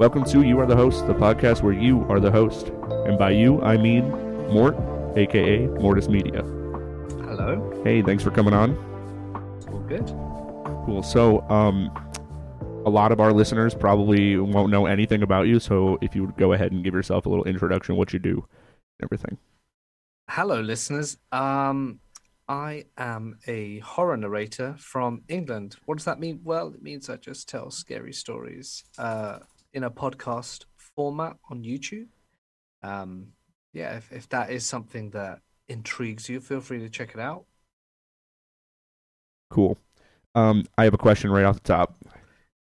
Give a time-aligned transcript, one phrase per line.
[0.00, 2.68] Welcome to You Are the Host, the podcast where you are the host.
[3.04, 4.08] And by you, I mean
[4.50, 4.74] Mort,
[5.14, 6.40] aka Mortis Media.
[6.40, 7.82] Hello.
[7.84, 8.78] Hey, thanks for coming on.
[9.70, 10.06] All good.
[10.86, 11.02] Cool.
[11.02, 11.92] So, um,
[12.86, 15.60] a lot of our listeners probably won't know anything about you.
[15.60, 18.46] So, if you would go ahead and give yourself a little introduction, what you do,
[19.02, 19.36] everything.
[20.30, 21.18] Hello, listeners.
[21.30, 22.00] Um,
[22.48, 25.76] I am a horror narrator from England.
[25.84, 26.40] What does that mean?
[26.42, 29.40] Well, it means I just tell scary stories uh,
[29.72, 32.08] in a podcast format on YouTube.
[32.82, 33.28] Um,
[33.72, 37.44] yeah, if, if that is something that intrigues you, feel free to check it out.
[39.50, 39.78] Cool.
[40.34, 41.96] Um, I have a question right off the top.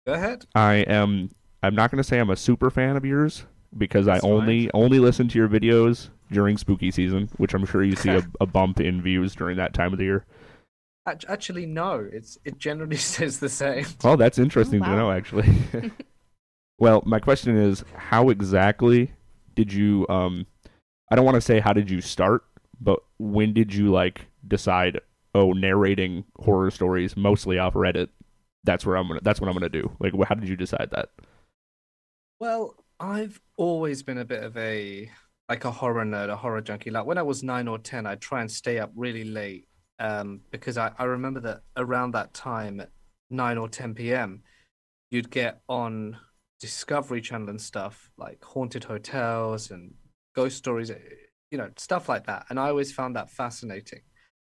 [0.07, 0.47] Go ahead.
[0.55, 1.31] I am.
[1.63, 3.45] I'm not going to say I'm a super fan of yours
[3.77, 4.71] because That's I only fine.
[4.75, 8.47] only listen to your videos during spooky season, which I'm sure you see a, a
[8.47, 10.25] bump in views during that time of the year.
[11.07, 12.07] Actually, no.
[12.11, 13.87] It's it generally says the same.
[14.05, 14.97] Oh, that's interesting to wow.
[14.97, 15.49] know, actually.
[16.79, 19.13] well, my question is, how exactly
[19.55, 20.07] did you?
[20.09, 20.47] Um,
[21.11, 22.45] I don't want to say how did you start,
[22.81, 25.01] but when did you like decide?
[25.35, 28.09] Oh, narrating horror stories mostly off Reddit.
[28.65, 29.21] That's where I'm gonna.
[29.23, 29.91] That's what I'm gonna do.
[30.01, 31.11] Like, how did you decide that?
[32.41, 35.11] Well, I've always been a bit of a
[35.49, 36.91] like a horror nerd, a horror junkie.
[36.91, 39.67] Like when I was nine or ten, I'd try and stay up really late
[39.99, 42.91] um, because I, I remember that around that time, at
[43.31, 44.43] nine or ten p.m.,
[45.11, 46.17] you'd get on
[46.61, 49.95] Discovery Channel and stuff like haunted hotels and
[50.35, 50.91] ghost stories,
[51.51, 52.47] you know, stuff like that.
[52.51, 54.01] And I always found that fascinating.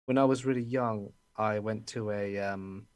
[0.07, 2.87] When I was really young, I went to a um,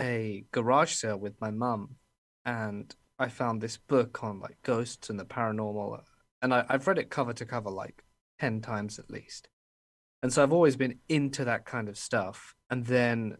[0.00, 1.96] a garage sale with my mum,
[2.44, 6.00] and I found this book on like ghosts and the paranormal,
[6.40, 8.02] and I, I've read it cover to cover like
[8.40, 9.48] ten times at least.
[10.22, 12.54] And so I've always been into that kind of stuff.
[12.70, 13.36] And then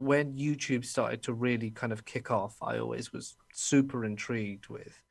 [0.00, 5.02] when YouTube started to really kind of kick off, I always was super intrigued with,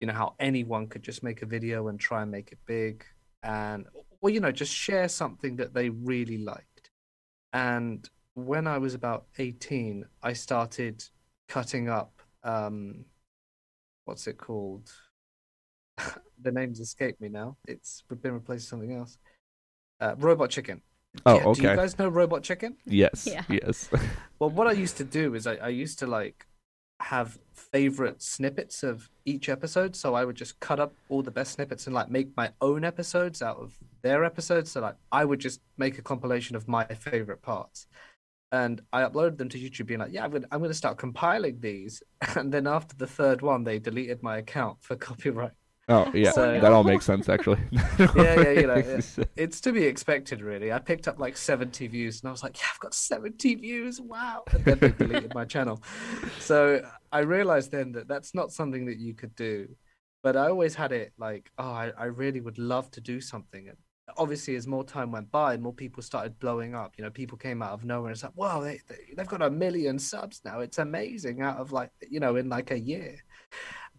[0.00, 3.04] you know, how anyone could just make a video and try and make it big,
[3.42, 3.86] and
[4.20, 6.90] well, you know, just share something that they really liked.
[7.52, 11.04] And when I was about 18, I started
[11.48, 13.04] cutting up um
[14.06, 14.90] what's it called?
[16.42, 17.56] the names escape me now.
[17.68, 19.18] It's been replaced with something else.
[20.00, 20.80] Uh, Robot Chicken.
[21.26, 21.62] Oh, Yeah, Do okay.
[21.70, 22.76] you guys know Robot Chicken?
[22.86, 23.26] Yes.
[23.26, 23.44] Yeah.
[23.48, 23.88] Yes.
[24.38, 26.46] Well, what I used to do is I, I used to like
[27.00, 29.94] have favorite snippets of each episode.
[29.94, 32.82] So I would just cut up all the best snippets and like make my own
[32.82, 34.70] episodes out of their episodes.
[34.72, 37.86] So like I would just make a compilation of my favorite parts.
[38.50, 41.60] And I uploaded them to YouTube being like, yeah, I'm gonna, I'm gonna start compiling
[41.60, 42.02] these.
[42.36, 45.52] And then after the third one, they deleted my account for copyright.
[45.90, 46.30] Oh, yeah.
[46.30, 47.58] So- that all makes sense, actually.
[48.16, 49.00] Yeah, yeah, you know.
[49.36, 50.72] It's to be expected, really.
[50.72, 54.00] I picked up like 70 views and I was like, yeah, I've got 70 views.
[54.00, 54.44] Wow.
[54.52, 55.82] And then they deleted my channel.
[56.38, 56.80] So
[57.12, 59.68] I realized then that that's not something that you could do.
[60.22, 63.68] But I always had it like, oh, I, I really would love to do something.
[63.68, 63.76] And
[64.18, 66.94] obviously, as more time went by, more people started blowing up.
[66.98, 69.42] You know, people came out of nowhere and it's like, wow, they, they, they've got
[69.42, 70.60] a million subs now.
[70.60, 73.16] It's amazing out of like, you know, in like a year.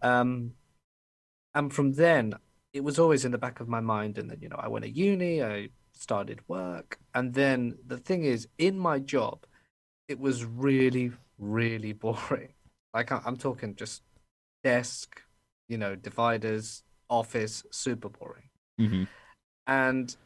[0.00, 0.52] Um,
[1.54, 2.34] and from then,
[2.72, 4.18] it was always in the back of my mind.
[4.18, 6.98] And then, you know, I went to uni, I started work.
[7.14, 9.44] And then the thing is, in my job,
[10.08, 12.54] it was really, really boring.
[12.94, 14.02] Like, I'm talking just
[14.64, 15.22] desk,
[15.68, 18.50] you know, dividers, office, super boring.
[18.78, 19.04] hmm
[19.66, 20.16] And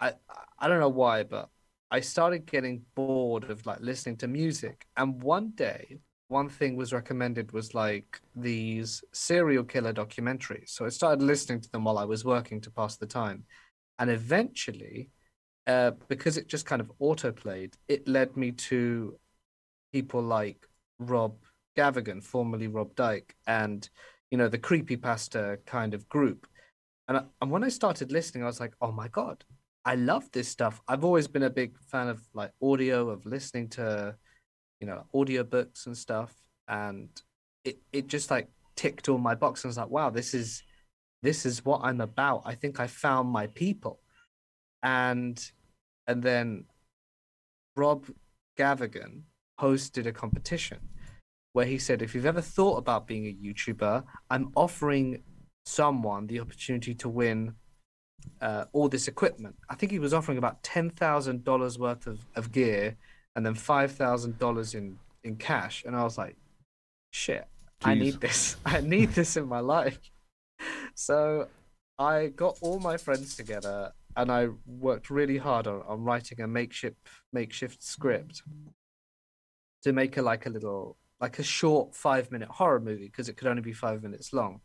[0.00, 0.14] I,
[0.58, 1.50] I don't know why, but
[1.90, 4.86] I started getting bored of like listening to music.
[4.96, 5.98] And one day,
[6.30, 10.70] one thing was recommended was like these serial killer documentaries.
[10.70, 13.44] So I started listening to them while I was working to pass the time.
[13.98, 15.10] And eventually,
[15.66, 19.18] uh, because it just kind of autoplayed, it led me to
[19.92, 20.66] people like
[21.00, 21.34] Rob
[21.76, 23.88] Gavagan, formerly Rob Dyke, and
[24.30, 26.46] you know the creepy creepypasta kind of group.
[27.08, 29.44] And I, and when I started listening, I was like, oh my god,
[29.84, 30.80] I love this stuff.
[30.86, 34.14] I've always been a big fan of like audio, of listening to,
[34.80, 36.34] you know, audiobooks and stuff.
[36.68, 37.08] And
[37.64, 39.64] it, it just like ticked all my boxes.
[39.64, 40.62] I was like, wow, this is
[41.22, 42.42] this is what I'm about.
[42.46, 44.00] I think I found my people.
[44.82, 45.38] And
[46.06, 46.64] and then
[47.76, 48.06] Rob
[48.58, 49.22] Gavagan
[49.60, 50.78] hosted a competition
[51.52, 55.22] where he said, if you've ever thought about being a YouTuber, I'm offering
[55.66, 57.54] someone the opportunity to win
[58.40, 59.56] uh, all this equipment.
[59.68, 62.96] I think he was offering about ten thousand dollars worth of, of gear
[63.36, 65.84] and then five thousand dollars in in cash.
[65.84, 66.36] And I was like,
[67.10, 67.46] shit,
[67.82, 68.56] I need this.
[68.66, 69.98] I need this in my life.
[70.94, 71.48] So
[71.98, 76.46] I got all my friends together and I worked really hard on, on writing a
[76.46, 76.96] makeshift
[77.32, 78.42] makeshift script
[79.82, 83.36] to make a like a little like a short five minute horror movie because it
[83.36, 84.60] could only be five minutes long.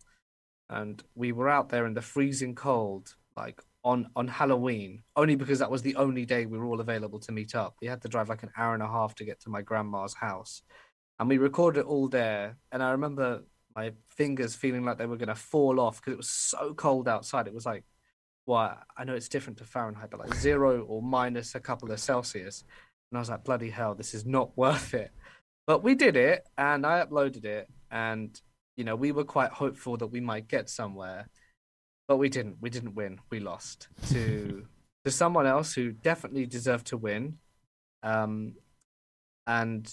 [0.69, 5.59] And we were out there in the freezing cold, like on on Halloween, only because
[5.59, 7.75] that was the only day we were all available to meet up.
[7.81, 10.15] We had to drive like an hour and a half to get to my grandma's
[10.15, 10.63] house,
[11.19, 12.57] and we recorded it all there.
[12.71, 13.43] And I remember
[13.75, 17.07] my fingers feeling like they were going to fall off because it was so cold
[17.07, 17.47] outside.
[17.47, 17.83] It was like,
[18.47, 21.99] well, I know it's different to Fahrenheit, but like zero or minus a couple of
[21.99, 22.63] Celsius.
[23.11, 25.11] And I was like, bloody hell, this is not worth it.
[25.67, 28.39] But we did it, and I uploaded it, and
[28.77, 31.29] you know we were quite hopeful that we might get somewhere
[32.07, 32.57] but we didn't.
[32.61, 33.19] We didn't win.
[33.29, 34.65] We lost to
[35.05, 37.37] to someone else who definitely deserved to win.
[38.03, 38.53] Um,
[39.47, 39.91] and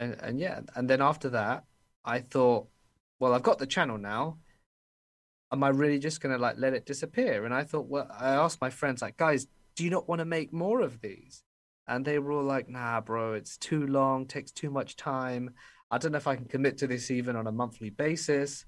[0.00, 1.64] and and yeah, and then after that,
[2.04, 2.68] I thought,
[3.20, 4.38] well, I've got the channel now.
[5.50, 7.44] Am I really just gonna like let it disappear?
[7.44, 10.24] And I thought, well, I asked my friends, like, guys, do you not want to
[10.24, 11.42] make more of these?
[11.86, 15.54] And they were all like, nah, bro, it's too long, takes too much time.
[15.90, 18.66] I don't know if I can commit to this even on a monthly basis.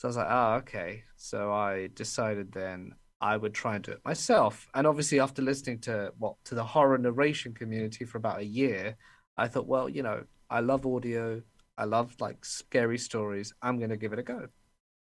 [0.00, 1.04] So I was like, oh, okay.
[1.16, 4.66] So I decided then I would try and do it myself.
[4.74, 8.96] And obviously, after listening to what to the horror narration community for about a year,
[9.36, 11.42] I thought, well, you know, I love audio.
[11.76, 13.52] I love like scary stories.
[13.60, 14.46] I'm going to give it a go.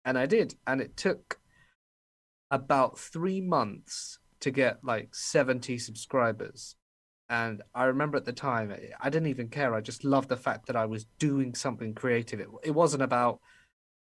[0.05, 0.55] And I did.
[0.65, 1.41] And it took
[2.53, 6.77] about three months to get like 70 subscribers.
[7.29, 9.75] And I remember at the time, eh, I didn't even care.
[9.75, 12.39] I just loved the fact that I was doing something creative.
[12.39, 13.41] It, it wasn't about,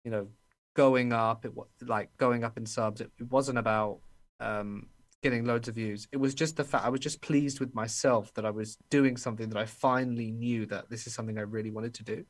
[0.03, 0.27] you know,
[0.75, 1.45] going up.
[1.45, 3.01] It was like going up in subs.
[3.01, 3.99] It, it wasn't about
[4.39, 4.87] um,
[5.21, 6.07] getting loads of views.
[6.11, 9.17] It was just the fact I was just pleased with myself that I was doing
[9.17, 12.25] something that I finally knew that this is something I really wanted to do.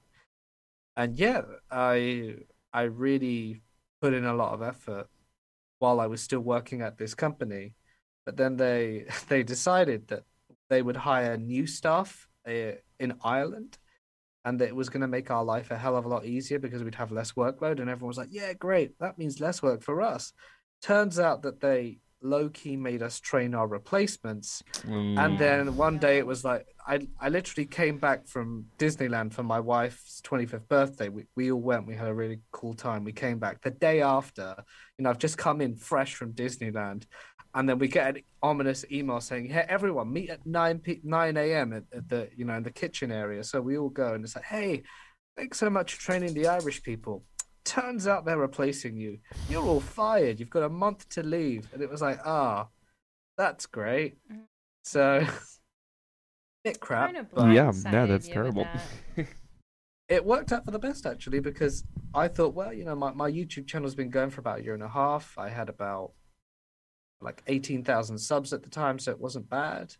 [0.96, 1.42] And yeah,
[1.72, 2.36] I
[2.72, 3.64] I really
[4.02, 5.08] put in a lot of effort
[5.80, 7.76] while I was still working at this company.
[8.26, 10.24] But then they they decided that
[10.70, 13.78] they would hire new staff uh, in Ireland
[14.46, 16.60] and that it was going to make our life a hell of a lot easier
[16.60, 17.80] because we'd have less workload.
[17.80, 18.98] And everyone was like, yeah, great.
[19.00, 20.34] That means less work for us.
[20.82, 24.64] Turns out that they low key made us train our replacements.
[24.82, 25.20] Mm.
[25.20, 29.44] And then one day it was like, I, I literally came back from Disneyland for
[29.44, 31.10] my wife's 25th birthday.
[31.10, 33.04] We, we all went, we had a really cool time.
[33.04, 34.56] We came back the day after,
[34.98, 37.06] you know, I've just come in fresh from Disneyland
[37.56, 41.38] and then we get an ominous email saying, "Hey, everyone, meet at nine p- nine
[41.38, 41.74] a.m.
[41.74, 44.36] At, at, the you know in the kitchen area." So we all go, and it's
[44.36, 44.84] like, "Hey,
[45.38, 47.24] thanks so much for training the Irish people."
[47.64, 49.20] Turns out they're replacing you.
[49.50, 50.40] You're all fired.
[50.40, 52.70] You've got a month to leave, and it was like, ah, oh,
[53.38, 54.18] that's great.
[54.84, 55.26] So,
[56.64, 57.14] bit crap.
[57.14, 58.68] Kind of yeah, yeah, that's terrible.
[59.16, 59.28] That.
[60.10, 63.32] it worked out for the best actually because I thought, well, you know, my, my
[63.32, 65.38] YouTube channel's been going for about a year and a half.
[65.38, 66.12] I had about
[67.24, 69.94] like 18,000 subs at the time, so it wasn't bad.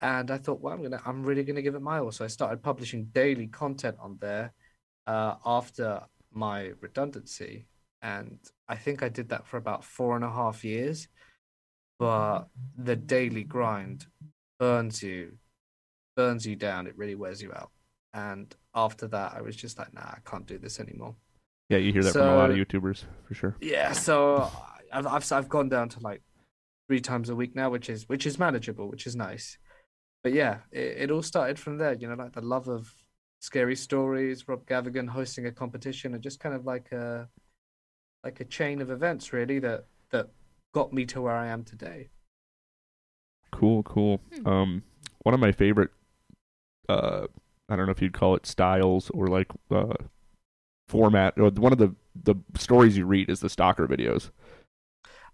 [0.00, 2.12] And I thought, well, I'm gonna, I'm really gonna give it my all.
[2.12, 4.52] So I started publishing daily content on there
[5.06, 6.02] uh, after
[6.32, 7.66] my redundancy,
[8.02, 11.08] and I think I did that for about four and a half years.
[11.98, 14.06] But the daily grind
[14.58, 15.38] burns you,
[16.14, 16.86] burns you down.
[16.86, 17.70] It really wears you out.
[18.12, 21.16] And after that, I was just like, nah, I can't do this anymore.
[21.68, 23.56] Yeah, you hear that so, from a lot of YouTubers for sure.
[23.60, 24.50] Yeah, so
[24.92, 26.22] I've, I've I've gone down to like
[26.86, 29.58] three times a week now, which is which is manageable, which is nice.
[30.22, 31.94] But yeah, it, it all started from there.
[31.94, 32.92] You know, like the love of
[33.40, 37.28] scary stories, Rob Gavagan hosting a competition, and just kind of like a
[38.24, 40.30] like a chain of events really that that
[40.72, 42.08] got me to where I am today.
[43.52, 44.20] Cool, cool.
[44.34, 44.46] Hmm.
[44.46, 44.82] Um,
[45.22, 45.90] one of my favorite,
[46.88, 47.26] uh,
[47.68, 49.94] I don't know if you'd call it styles or like uh,
[50.88, 51.34] format.
[51.38, 54.30] Or one of the the stories you read is the stalker videos.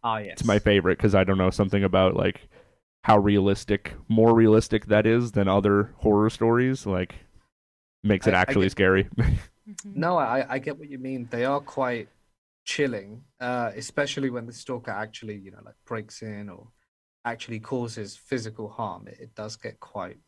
[0.04, 0.32] Ah, yes.
[0.32, 2.48] It's my favorite because I don't know something about like
[3.04, 6.86] how realistic, more realistic that is than other horror stories.
[6.86, 7.14] Like
[8.02, 9.08] makes it I, actually I get, scary.
[9.68, 10.00] Mm-hmm.
[10.00, 11.28] no, I I get what you mean.
[11.30, 12.08] They are quite
[12.64, 16.66] chilling, uh, especially when the stalker actually, you know, like breaks in or
[17.24, 19.06] actually causes physical harm.
[19.06, 20.18] It, it does get quite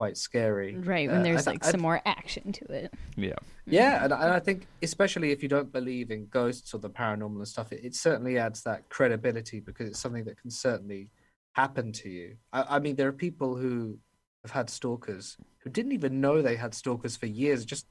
[0.00, 0.74] quite scary.
[0.76, 2.94] Right, when uh, there's like some more action to it.
[3.16, 3.34] Yeah.
[3.66, 7.36] Yeah, and, and, I think especially if you don't believe in ghosts or the paranormal
[7.36, 11.10] and stuff, it, it, certainly adds that credibility because it's something that can certainly
[11.52, 12.36] happen to you.
[12.50, 13.98] I, I mean, there are people who
[14.42, 17.66] have had stalkers who didn't even know they had stalkers for years.
[17.66, 17.86] Just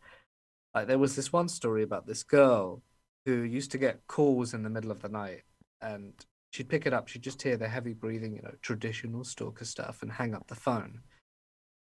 [0.74, 2.82] like there was this one story about this girl
[3.28, 5.44] who used to get calls in the middle of the night
[5.80, 6.13] and
[6.50, 10.01] she'd pick it up, she'd just hear the heavy breathing, you know, traditional stalker stuff
[10.01, 11.01] and hang up the phone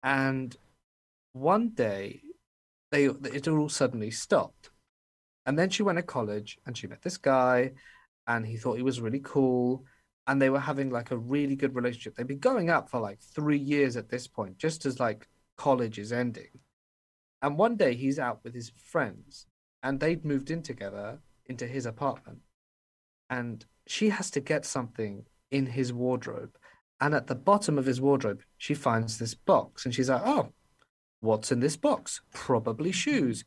[0.03, 0.56] and
[1.34, 2.22] one day,
[2.91, 4.72] they it all suddenly stopped.
[5.46, 7.72] And then she went to college and she met this guy,
[8.27, 9.86] and he thought he was really cool.
[10.27, 12.15] And they were having like a really good relationship.
[12.15, 15.27] They'd been going out for like three years at this point, just as like
[15.58, 16.60] college is ending.
[17.41, 19.48] And one day he's out with his friends
[19.82, 22.39] and they'd moved in together into his apartment.
[23.29, 26.56] And she has to get something in his wardrobe.
[27.01, 30.50] And at the bottom of his wardrobe, she finds this box and she's like, oh,
[31.22, 32.22] what's in this box?
[32.34, 33.46] Probably shoes.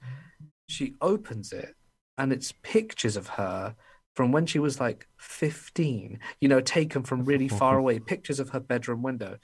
[0.68, 1.74] She opens it
[2.16, 3.74] and it's pictures of her
[4.14, 8.50] from when she was like 15, you know, taken from really far away, pictures of
[8.50, 9.38] her bedroom window.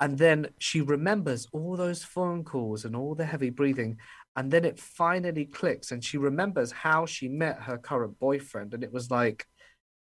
[0.00, 3.98] And then she remembers all those phone calls and all the heavy breathing.
[4.36, 8.74] And then it finally clicks and she remembers how she met her current boyfriend.
[8.74, 9.46] And it was like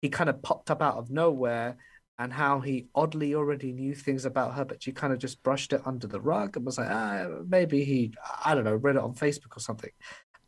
[0.01, 1.77] he kind of popped up out of nowhere
[2.19, 5.71] and how he oddly already knew things about her, but she kind of just brushed
[5.71, 9.03] it under the rug and was like, ah, maybe he, I don't know, read it
[9.03, 9.91] on Facebook or something.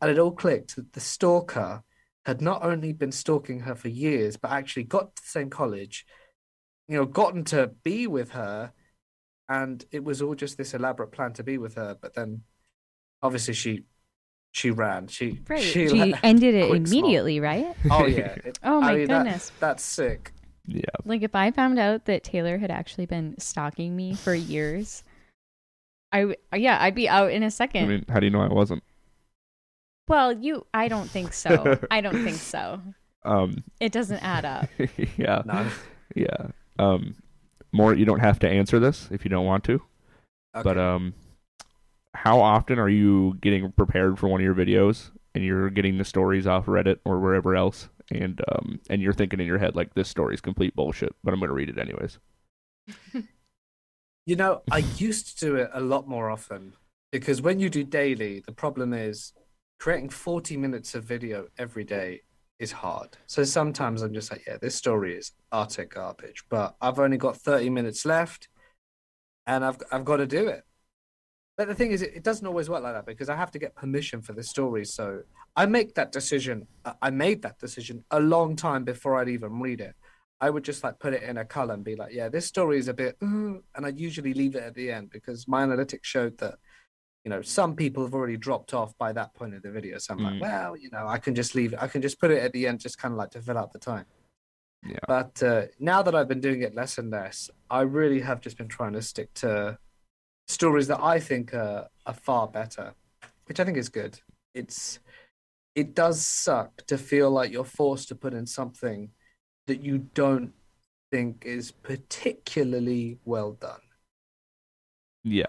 [0.00, 0.76] And it all clicked.
[0.76, 1.82] that The stalker
[2.26, 6.06] had not only been stalking her for years, but actually got to the same college,
[6.88, 8.72] you know, gotten to be with her.
[9.48, 11.96] And it was all just this elaborate plan to be with her.
[12.00, 12.42] But then
[13.22, 13.84] obviously she
[14.52, 15.06] she ran.
[15.06, 15.62] She right.
[15.62, 17.76] she, she ended it immediately, right?
[17.90, 18.34] Oh yeah.
[18.44, 19.50] It, oh my I mean, goodness.
[19.50, 20.32] That, that's sick.
[20.70, 20.84] Yeah.
[21.04, 25.02] Like if I found out that Taylor had actually been stalking me for years,
[26.12, 27.84] I yeah, I'd be out in a second.
[27.84, 28.82] I mean, how do you know I wasn't?
[30.08, 31.78] Well, you I don't think so.
[31.90, 32.80] I don't think so.
[33.24, 34.68] Um it doesn't add up.
[35.16, 35.42] yeah.
[35.44, 35.66] No.
[36.14, 36.48] Yeah.
[36.78, 37.16] Um
[37.72, 39.74] more you don't have to answer this if you don't want to.
[40.56, 40.62] Okay.
[40.62, 41.14] But um
[42.14, 46.04] how often are you getting prepared for one of your videos and you're getting the
[46.04, 49.94] stories off Reddit or wherever else and um and you're thinking in your head like
[49.94, 52.18] this story is complete bullshit, but I'm to read it anyways.
[54.26, 56.74] you know, I used to do it a lot more often
[57.12, 59.32] because when you do daily, the problem is
[59.78, 62.22] creating 40 minutes of video every day
[62.58, 63.16] is hard.
[63.26, 67.36] So sometimes I'm just like, yeah, this story is utter garbage, but I've only got
[67.38, 68.48] 30 minutes left
[69.46, 70.64] and I've I've got to do it.
[71.60, 73.58] But the thing is, it, it doesn't always work like that because I have to
[73.58, 74.86] get permission for the story.
[74.86, 75.20] So
[75.54, 76.66] I make that decision.
[77.02, 79.94] I made that decision a long time before I'd even read it.
[80.40, 82.78] I would just like put it in a column and be like, yeah, this story
[82.78, 86.04] is a bit, uh, and I'd usually leave it at the end because my analytics
[86.04, 86.54] showed that,
[87.26, 89.98] you know, some people have already dropped off by that point of the video.
[89.98, 90.30] So I'm mm.
[90.30, 91.82] like, well, you know, I can just leave it.
[91.82, 93.74] I can just put it at the end, just kind of like to fill out
[93.74, 94.06] the time.
[94.82, 94.96] Yeah.
[95.06, 98.56] But uh, now that I've been doing it less and less, I really have just
[98.56, 99.76] been trying to stick to
[100.50, 102.94] stories that I think are, are far better,
[103.46, 104.18] which I think is good.
[104.54, 104.98] It's
[105.74, 109.10] it does suck to feel like you're forced to put in something
[109.66, 110.52] that you don't
[111.12, 113.80] think is particularly well done.
[115.22, 115.46] Yeah.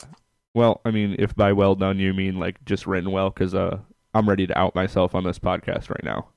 [0.54, 3.80] Well, I mean, if by well done you mean like just written well, because uh,
[4.14, 6.28] I'm ready to out myself on this podcast right now.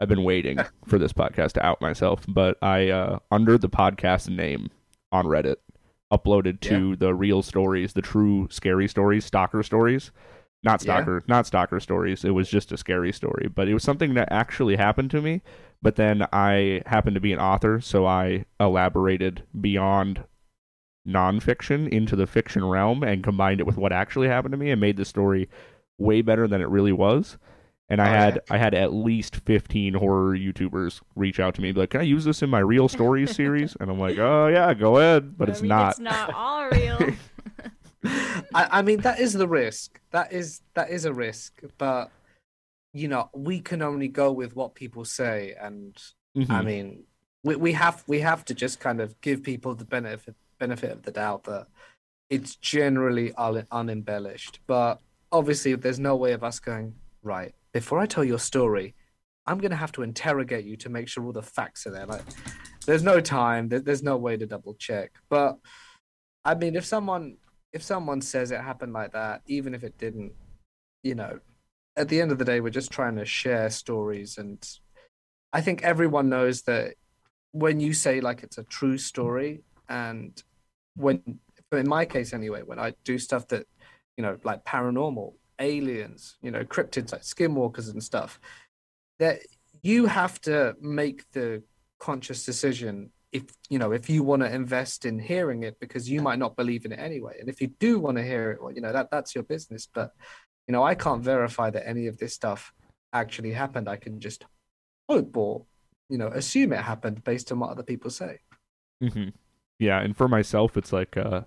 [0.00, 4.28] I've been waiting for this podcast to out myself, but I uh, under the podcast
[4.28, 4.70] name
[5.10, 5.56] on Reddit
[6.12, 6.96] uploaded to yeah.
[6.98, 10.10] the real stories, the true scary stories, stalker stories.
[10.62, 11.34] Not stalker, yeah.
[11.34, 12.24] not stalker stories.
[12.24, 15.42] It was just a scary story, but it was something that actually happened to me.
[15.82, 20.24] But then I happened to be an author, so I elaborated beyond
[21.06, 24.80] nonfiction into the fiction realm and combined it with what actually happened to me and
[24.80, 25.50] made the story
[25.98, 27.36] way better than it really was
[27.88, 28.40] and I oh, had.
[28.50, 32.24] I had at least fifteen horror YouTubers reach out to me, like, "Can I use
[32.24, 35.52] this in my real stories series?" And I'm like, "Oh yeah, go ahead," but I
[35.52, 35.90] it's mean, not.
[35.90, 36.98] It's not all real.
[38.54, 40.00] I, I mean, that is the risk.
[40.12, 42.10] That is that is a risk, but
[42.92, 45.94] you know, we can only go with what people say, and
[46.36, 46.50] mm-hmm.
[46.50, 47.04] I mean,
[47.42, 51.02] we we have we have to just kind of give people the benefit benefit of
[51.02, 51.66] the doubt that
[52.30, 55.00] it's generally un- unembellished, but
[55.30, 58.94] obviously, there's no way of us going right before I tell your story,
[59.46, 62.06] I'm going to have to interrogate you to make sure all the facts are there.
[62.06, 62.22] Like,
[62.86, 63.68] there's no time.
[63.68, 65.12] There's no way to double check.
[65.28, 65.58] But
[66.44, 67.36] I mean, if someone
[67.72, 70.32] if someone says it happened like that, even if it didn't,
[71.02, 71.40] you know,
[71.96, 74.64] at the end of the day, we're just trying to share stories, and
[75.52, 76.94] I think everyone knows that
[77.52, 80.40] when you say like it's a true story, and
[80.96, 81.40] when
[81.72, 83.66] in my case anyway, when I do stuff that
[84.16, 88.40] you know like paranormal aliens, you know, cryptids like skinwalkers and stuff,
[89.18, 89.40] that
[89.82, 91.62] you have to make the
[91.98, 96.22] conscious decision if you know if you want to invest in hearing it because you
[96.22, 97.36] might not believe in it anyway.
[97.40, 99.88] And if you do want to hear it well you know that that's your business.
[99.92, 100.12] But
[100.66, 102.72] you know i can't verify that any of this stuff
[103.12, 103.88] actually happened.
[103.88, 104.44] I can just
[105.08, 105.66] hope or
[106.08, 108.38] you know assume it happened based on what other people say.
[109.02, 109.30] Mm-hmm.
[109.80, 111.42] yeah and for myself it's like uh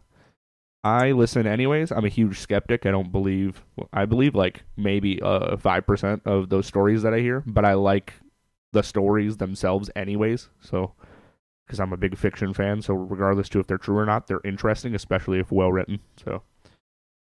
[0.84, 1.92] I listen anyways.
[1.92, 2.86] I'm a huge skeptic.
[2.86, 3.64] I don't believe.
[3.92, 7.74] I believe like maybe uh five percent of those stories that I hear, but I
[7.74, 8.14] like
[8.74, 10.50] the stories themselves anyways.
[10.62, 10.94] So
[11.66, 14.42] because I'm a big fiction fan, so regardless to if they're true or not, they're
[14.46, 16.00] interesting, especially if well written.
[16.24, 16.44] So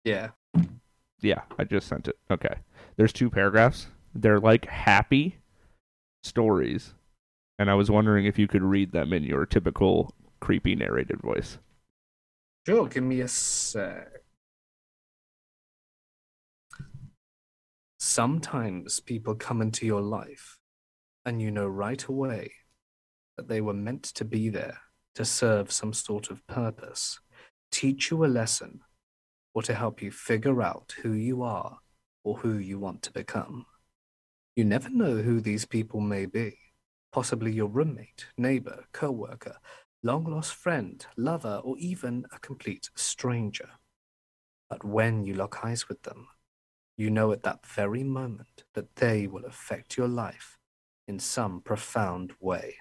[0.04, 0.30] yeah.
[1.20, 2.16] Yeah, I just sent it.
[2.30, 2.54] Okay.
[2.96, 3.88] There's two paragraphs.
[4.14, 5.36] They're like happy
[6.22, 6.94] stories.
[7.58, 11.58] And I was wondering if you could read them in your typical creepy narrated voice.
[12.66, 14.08] Sure, give me a sec.
[17.98, 20.58] Sometimes people come into your life
[21.24, 22.52] and you know right away
[23.36, 24.78] that they were meant to be there
[25.14, 27.18] to serve some sort of purpose,
[27.70, 28.80] teach you a lesson,
[29.54, 31.78] or to help you figure out who you are
[32.24, 33.64] or who you want to become.
[34.54, 36.58] You never know who these people may be.
[37.12, 39.56] Possibly your roommate, neighbor, co worker,
[40.02, 43.68] long lost friend, lover, or even a complete stranger.
[44.68, 46.28] But when you lock eyes with them,
[46.96, 50.58] you know at that very moment that they will affect your life
[51.08, 52.76] in some profound way.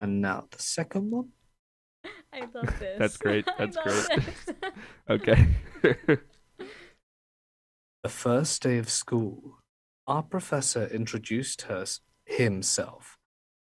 [0.00, 1.28] And now the second one.
[2.32, 2.98] I love this.
[2.98, 3.46] That's great.
[3.58, 4.06] That's great.
[5.08, 5.46] Okay.
[8.02, 9.58] The first day of school,
[10.06, 11.84] our professor introduced her,
[12.24, 13.15] himself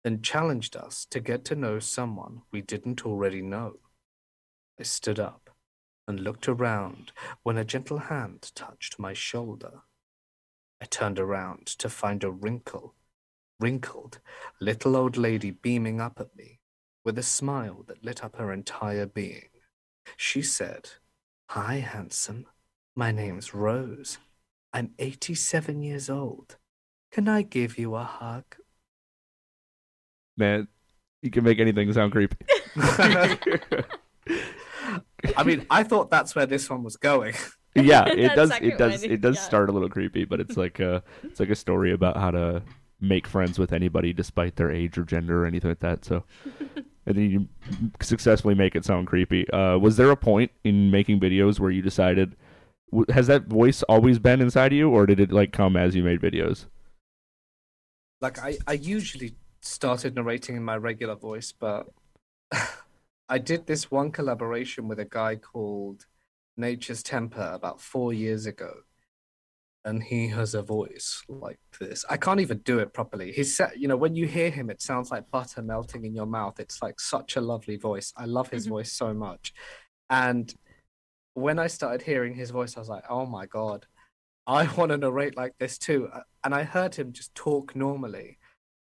[0.05, 3.73] and challenged us to get to know someone we didn't already know.
[4.79, 5.49] I stood up
[6.07, 9.81] and looked around when a gentle hand touched my shoulder.
[10.79, 12.93] I turned around to find a wrinkle,
[13.59, 14.19] wrinkled
[14.61, 16.59] little old lady beaming up at me
[17.03, 19.49] with a smile that lit up her entire being.
[20.17, 20.89] She said,
[21.49, 22.45] Hi, handsome.
[22.95, 24.19] My name's Rose.
[24.71, 26.57] I'm 87 years old.
[27.11, 28.55] Can I give you a hug?
[30.37, 30.67] Man,
[31.21, 32.37] you can make anything sound creepy.
[35.37, 37.33] I mean, I thought that's where this one was going.
[37.73, 38.49] yeah, it does.
[38.49, 39.01] second It does.
[39.01, 39.41] one, It does yeah.
[39.41, 42.61] start a little creepy, but it's like a, it's like a story about how to
[43.01, 46.05] make friends with anybody despite their age or gender or anything like that.
[46.05, 46.23] So,
[47.05, 47.47] and then you
[48.01, 49.49] successfully make it sound creepy.
[49.49, 52.35] Uh, was there a point in making videos where you decided?
[53.09, 56.21] Has that voice always been inside you, or did it like come as you made
[56.21, 56.65] videos?
[58.21, 61.87] Like, I, I usually started narrating in my regular voice, but
[63.29, 66.05] I did this one collaboration with a guy called
[66.57, 68.71] Nature's Temper about four years ago.
[69.83, 72.05] And he has a voice like this.
[72.09, 73.31] I can't even do it properly.
[73.31, 76.25] He's, sa- you know, when you hear him, it sounds like butter melting in your
[76.25, 76.59] mouth.
[76.59, 78.11] It's like such a lovely voice.
[78.17, 78.69] I love his Mhm.
[78.69, 79.53] voice so much.
[80.09, 80.51] And
[81.35, 83.85] when I started hearing his voice, I was like, oh my God,
[84.47, 86.09] I want to narrate like this too.
[86.43, 88.39] And I heard him just talk normally,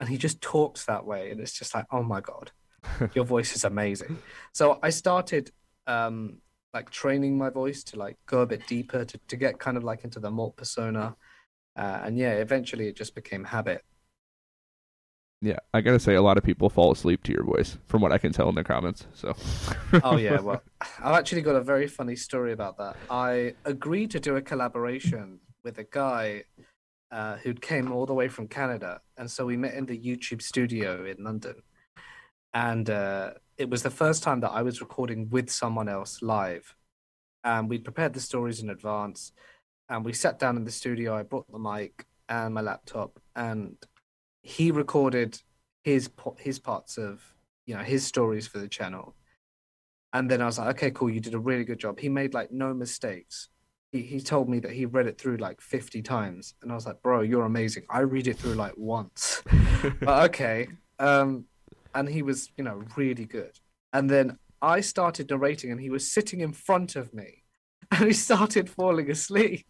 [0.03, 1.31] and he just talks that way.
[1.31, 2.51] And it's just like, oh my God,
[3.13, 4.17] your voice is amazing.
[4.51, 5.49] So I started
[5.87, 6.39] um,
[6.73, 9.85] like training my voice to like go a bit deeper to, to get kind of
[9.85, 11.15] like into the Mort persona.
[11.77, 13.85] Uh, and yeah, eventually it just became habit.
[15.41, 18.11] Yeah, I gotta say, a lot of people fall asleep to your voice, from what
[18.11, 19.07] I can tell in the comments.
[19.13, 19.35] So.
[20.03, 20.61] Oh yeah, well,
[21.01, 22.95] I've actually got a very funny story about that.
[23.09, 26.43] I agreed to do a collaboration with a guy
[27.13, 30.41] uh, who came all the way from Canada, and so we met in the YouTube
[30.41, 31.55] studio in London.
[32.53, 36.75] And uh, it was the first time that I was recording with someone else live,
[37.43, 39.31] and we prepared the stories in advance.
[39.89, 41.15] And we sat down in the studio.
[41.15, 43.77] I brought the mic and my laptop, and
[44.41, 45.39] he recorded
[45.83, 47.21] his his parts of
[47.65, 49.15] you know his stories for the channel
[50.13, 51.99] and then I was like, okay, cool, you did a really good job.
[51.99, 53.49] He made like no mistakes.
[53.93, 56.55] He he told me that he read it through like 50 times.
[56.63, 57.83] And I was like, bro, you're amazing.
[57.91, 59.43] I read it through like once.
[60.01, 60.67] but okay.
[60.97, 61.45] Um,
[61.93, 63.51] and he was, you know, really good.
[63.93, 67.43] And then I started narrating and he was sitting in front of me
[67.91, 69.67] and he started falling asleep.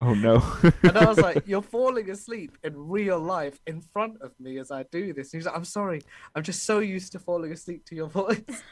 [0.00, 0.42] oh no.
[0.82, 4.70] And I was like, You're falling asleep in real life in front of me as
[4.70, 5.34] I do this.
[5.34, 6.00] And he's like, I'm sorry.
[6.34, 8.62] I'm just so used to falling asleep to your voice.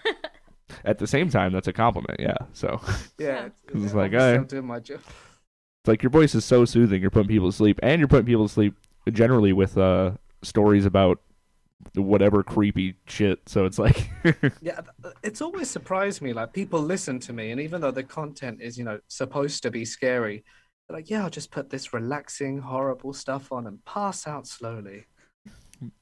[0.85, 2.21] At the same time, that's a compliment.
[2.21, 2.37] Yeah.
[2.53, 2.81] So.
[3.19, 3.49] Yeah.
[3.69, 5.01] It's yeah, like, obviously I- I'm doing my job.
[5.01, 7.01] It's like your voice is so soothing.
[7.01, 8.75] You're putting people to sleep, and you're putting people to sleep
[9.13, 11.21] generally with uh, stories about
[11.95, 13.41] whatever creepy shit.
[13.47, 14.09] So it's like,
[14.63, 14.81] Yeah,
[15.23, 16.33] it's always surprised me.
[16.33, 19.71] Like people listen to me, and even though the content is, you know, supposed to
[19.71, 20.45] be scary,
[20.89, 25.05] they're like, "Yeah, I'll just put this relaxing, horrible stuff on and pass out slowly."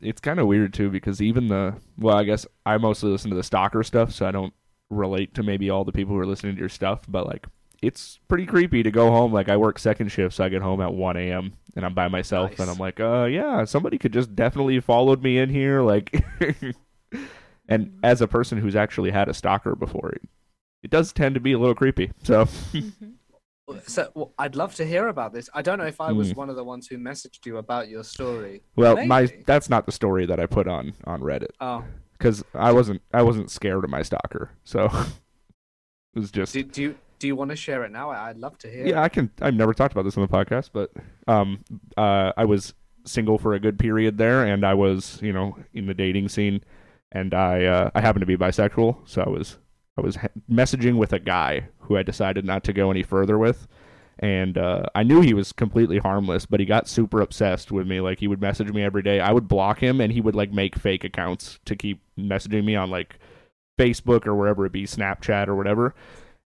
[0.01, 3.37] it's kind of weird too because even the well, I guess I mostly listen to
[3.37, 4.55] the stalker stuff, so I don't
[4.93, 7.03] relate to maybe all the people who are listening to your stuff.
[7.09, 7.47] But like,
[7.83, 9.33] it's pretty creepy to go home.
[9.33, 11.55] Like I work second shift, so I get home at one a.m.
[11.75, 15.39] and I'm by myself, and I'm like, uh, yeah, somebody could just definitely followed me
[15.39, 16.25] in here, like.
[17.69, 20.23] and as a person who's actually had a stalker before, it,
[20.83, 22.13] it does tend to be a little creepy.
[22.23, 22.45] So.
[22.73, 23.15] Mhm.
[23.87, 25.49] So well, I'd love to hear about this.
[25.55, 26.37] I don't know if I was Hmm.
[26.39, 28.61] one of the ones who messaged you about your story.
[28.77, 31.85] Well, my that's not the story that I put on on Reddit Oh,
[32.23, 34.85] because I wasn't I wasn't scared of my stalker, so
[36.15, 38.11] it was just do, do you do you want to share it now?
[38.11, 38.87] I'd love to hear.
[38.87, 39.31] Yeah, I can.
[39.41, 40.91] I've never talked about this on the podcast, but
[41.27, 41.65] um,
[41.97, 45.87] uh, I was single for a good period there, and I was, you know, in
[45.87, 46.63] the dating scene,
[47.13, 49.59] and I, uh, I happened to be bisexual, so I was,
[49.97, 50.17] I was
[50.51, 53.69] messaging with a guy who I decided not to go any further with,
[54.19, 58.01] and uh, I knew he was completely harmless, but he got super obsessed with me.
[58.01, 59.21] Like he would message me every day.
[59.21, 62.77] I would block him, and he would like make fake accounts to keep messaging me
[62.77, 63.19] on like
[63.79, 65.95] Facebook or wherever it be, Snapchat or whatever.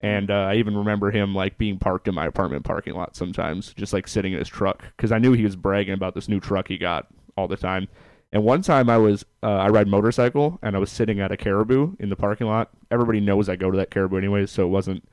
[0.02, 3.74] And uh, I even remember him like being parked in my apartment parking lot sometimes,
[3.74, 6.40] just like sitting in his truck because I knew he was bragging about this new
[6.40, 7.88] truck he got all the time.
[8.32, 11.38] And one time I was uh, I ride motorcycle and I was sitting at a
[11.38, 12.70] Caribou in the parking lot.
[12.92, 15.08] Everybody knows I go to that Caribou anyways, so it wasn't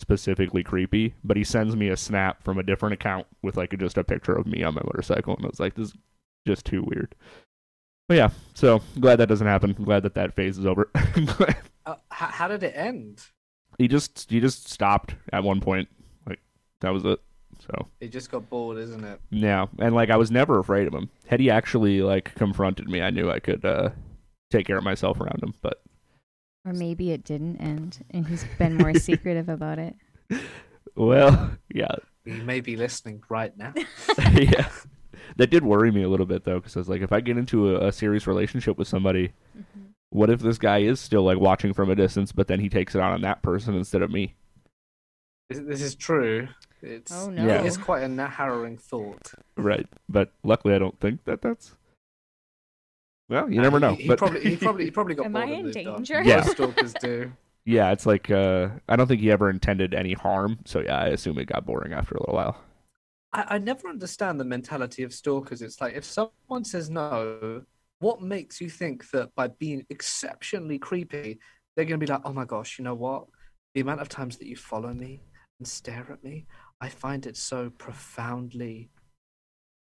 [0.00, 1.14] specifically creepy.
[1.24, 4.34] But he sends me a snap from a different account with like just a picture
[4.36, 5.94] of me on my motorcycle, and I was like, this is
[6.46, 7.14] just too weird.
[8.08, 9.72] But yeah, so glad that doesn't happen.
[9.72, 10.90] Glad that that phase is over.
[11.86, 13.22] Uh, how, how did it end?
[13.78, 15.88] he just he just stopped at one point.
[16.28, 16.40] Like
[16.80, 17.20] that was it.
[17.60, 19.20] So It just got bored, isn't it?
[19.30, 21.08] yeah, and like I was never afraid of him.
[21.28, 23.90] Had he actually like confronted me, I knew I could uh
[24.50, 25.54] take care of myself around him.
[25.62, 25.80] But
[26.66, 29.94] Or maybe it didn't end, and he's been more secretive about it.
[30.96, 33.72] well, yeah, He may be listening right now.
[34.34, 34.68] yeah.
[35.36, 37.38] That did worry me a little bit though, because I was like, if I get
[37.38, 39.86] into a, a serious relationship with somebody, mm-hmm.
[40.10, 42.94] what if this guy is still like watching from a distance, but then he takes
[42.94, 44.34] it out on that person instead of me?
[45.48, 46.48] This, this is true.
[46.82, 47.46] It's Oh no!
[47.46, 47.62] Yeah.
[47.62, 49.32] it's quite a harrowing thought.
[49.56, 49.86] Right.
[50.08, 51.74] But luckily, I don't think that that's.
[53.28, 53.94] Well, you Uh, never he- know.
[53.94, 56.22] He, but probably he probably he probably got Am bored I in danger?
[56.22, 56.42] Yeah.
[56.42, 57.32] Stalkers do.
[57.64, 60.58] yeah, it's like uh, I don't think he ever intended any harm.
[60.64, 62.56] So yeah, I assume it got boring after a little while.
[63.32, 65.60] I, I never understand the mentality of stalkers.
[65.62, 67.62] It's like if someone says no,
[67.98, 71.38] what makes you think that by being exceptionally creepy,
[71.74, 73.26] they're going to be like, oh my gosh, you know what?
[73.74, 75.20] The amount of times that you follow me
[75.58, 76.46] and stare at me,
[76.80, 78.90] I find it so profoundly,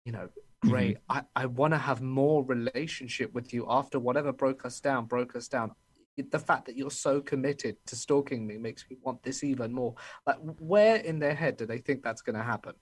[0.06, 0.30] you know,
[0.70, 0.98] great.
[1.10, 5.36] I, I want to have more relationship with you after whatever broke us down, broke
[5.36, 5.72] us down.
[6.18, 9.96] The fact that you're so committed to stalking me makes me want this even more.
[10.28, 12.74] Like, where in their head do they think that's going to happen?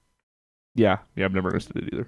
[0.75, 2.07] Yeah, yeah, I've never understood it either.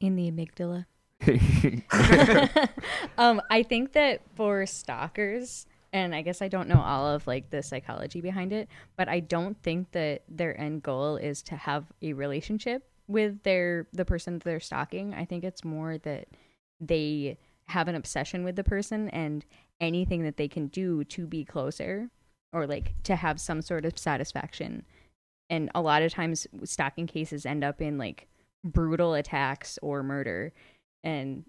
[0.00, 0.86] in the amygdala.
[3.18, 7.50] um, I think that for stalkers, and I guess I don't know all of like
[7.50, 11.86] the psychology behind it, but I don't think that their end goal is to have
[12.02, 15.14] a relationship with their the person that they're stalking.
[15.14, 16.28] I think it's more that
[16.80, 19.44] they have an obsession with the person and
[19.80, 22.10] anything that they can do to be closer
[22.52, 24.84] or like to have some sort of satisfaction.
[25.50, 28.28] And a lot of times stalking cases end up in like
[28.64, 30.52] brutal attacks or murder
[31.04, 31.44] and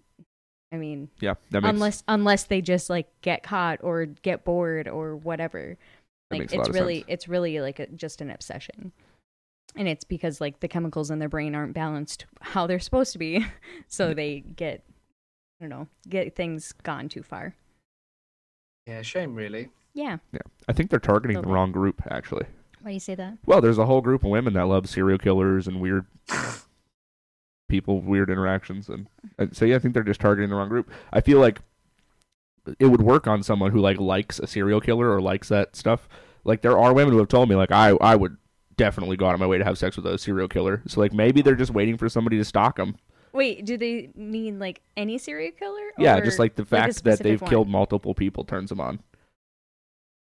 [0.74, 4.88] i mean yeah, that makes unless unless they just like get caught or get bored
[4.88, 5.78] or whatever
[6.30, 7.06] like makes a lot it's really sense.
[7.08, 8.92] it's really like a, just an obsession
[9.76, 13.20] and it's because like the chemicals in their brain aren't balanced how they're supposed to
[13.20, 13.46] be
[13.88, 14.16] so mm.
[14.16, 14.84] they get
[15.60, 17.56] i don't know get things gone too far
[18.88, 19.70] Yeah, shame, really.
[19.94, 20.40] yeah Yeah.
[20.68, 22.46] I think they're targeting the wrong group actually.
[22.82, 25.18] why do you say that Well, there's a whole group of women that love serial
[25.20, 26.06] killers and weird
[27.70, 29.08] people, weird interactions, and,
[29.40, 30.90] and so yeah, I think they're just targeting the wrong group.
[31.12, 31.60] I feel like
[32.80, 36.08] it would work on someone who like likes a serial killer or likes that stuff.
[36.44, 38.38] Like there are women who have told me like I I would
[38.78, 40.82] definitely go out of my way to have sex with a serial killer.
[40.88, 42.96] So like maybe they're just waiting for somebody to stalk them.
[43.34, 47.20] wait do they mean like any serial killer Yeah, just like the a fact that
[47.20, 47.50] they've one?
[47.50, 49.00] killed multiple people turns them on.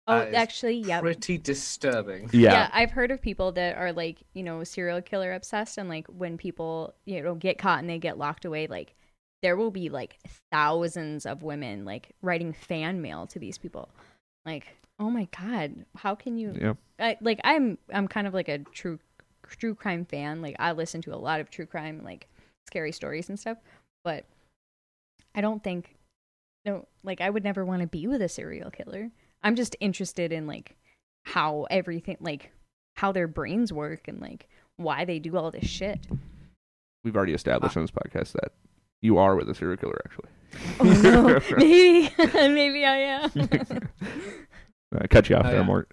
[0.08, 2.30] oh That is actually yeah Pretty disturbing.
[2.32, 2.52] Yeah.
[2.52, 2.70] Yeah.
[2.72, 6.36] I've heard of people that are like, you know, serial killer obsessed and like when
[6.38, 8.94] people, you know, get caught and they get locked away, like
[9.42, 10.18] there will be like
[10.50, 13.88] thousands of women like writing fan mail to these people.
[14.44, 16.74] Like, oh my god, how can you yeah.
[16.98, 18.98] I, like I'm I'm kind of like a true
[19.48, 20.42] true crime fan.
[20.42, 22.28] Like I listen to a lot of true crime like
[22.66, 23.58] scary stories and stuff,
[24.04, 24.24] but
[25.34, 25.96] I don't think
[26.64, 29.10] no like I would never want to be with a serial killer.
[29.42, 30.76] I'm just interested in like
[31.24, 32.52] how everything like
[32.96, 36.00] how their brains work and like why they do all this shit.
[37.04, 38.52] We've already established uh, on this podcast that
[39.02, 40.28] you are with a serial killer actually.
[40.80, 43.30] Oh no, maybe maybe I am.
[44.98, 45.64] I cut you off Oh, there, yeah.
[45.66, 45.90] Mort.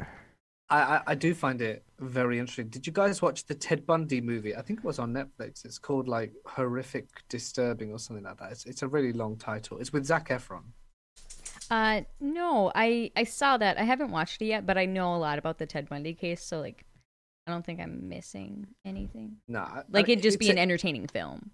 [0.70, 2.70] I, I, I do find it very interesting.
[2.70, 4.56] Did you guys watch the Ted Bundy movie?
[4.56, 5.66] I think it was on Netflix.
[5.66, 8.52] It's called like Horrific Disturbing or something like that.
[8.52, 9.78] It's, it's a really long title.
[9.80, 10.64] It's with Zac Efron.
[11.70, 13.78] Uh, no, I I saw that.
[13.78, 16.44] I haven't watched it yet, but I know a lot about the Ted Bundy case,
[16.44, 16.86] so like,
[17.48, 19.38] I don't think I'm missing anything.
[19.48, 21.52] Nah, Like it'd just it's be an a- entertaining film.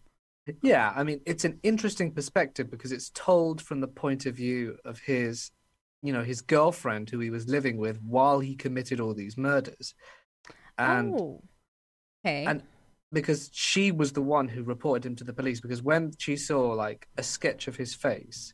[0.64, 4.78] Yeah, I mean, it's an interesting perspective because it's told from the point of view
[4.84, 5.52] of his,
[6.02, 9.94] you know, his girlfriend who he was living with while he committed all these murders.
[10.78, 11.42] and oh.
[12.26, 12.46] Okay.
[12.46, 12.64] and-
[13.12, 16.74] because she was the one who reported him to the police because when she saw
[16.74, 18.54] like a sketch of his face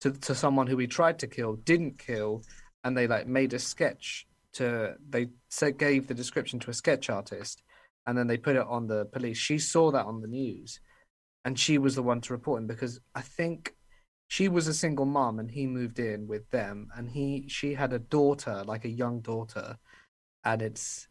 [0.00, 2.42] to to someone who he tried to kill didn't kill
[2.82, 7.10] and they like made a sketch to they said gave the description to a sketch
[7.10, 7.62] artist
[8.06, 10.80] and then they put it on the police she saw that on the news
[11.44, 13.74] and she was the one to report him because i think
[14.34, 17.92] she was a single mom and he moved in with them and he she had
[17.92, 19.76] a daughter like a young daughter
[20.44, 21.06] and it's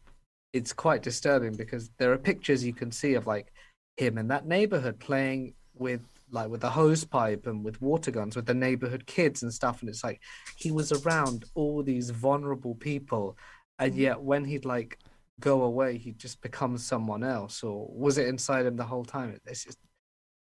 [0.52, 3.50] it's quite disturbing because there are pictures you can see of like
[3.96, 8.36] him in that neighborhood playing with like with the hose pipe and with water guns
[8.36, 10.20] with the neighborhood kids and stuff and it's like
[10.58, 13.38] he was around all these vulnerable people
[13.78, 14.00] and mm.
[14.06, 14.98] yet when he'd like
[15.40, 19.40] go away he just becomes someone else or was it inside him the whole time?
[19.46, 19.78] It's just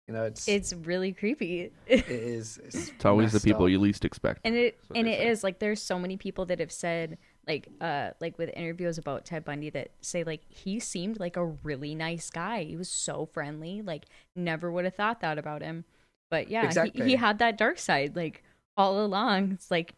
[0.10, 1.72] you know it's it's really creepy.
[1.86, 3.70] it is it's, It's always the people up.
[3.72, 4.42] you least expect.
[4.44, 5.28] and it and they it say.
[5.28, 9.24] is like there's so many people that have said like uh like with interviews about
[9.26, 12.64] Ted Bundy that say like he seemed like a really nice guy.
[12.64, 13.84] He was so friendly.
[13.84, 15.86] Like never would have thought that about him.
[16.32, 17.06] But yeah, he, Exactly.
[17.08, 18.44] he had that dark side like
[18.76, 19.52] all along.
[19.52, 19.94] It's like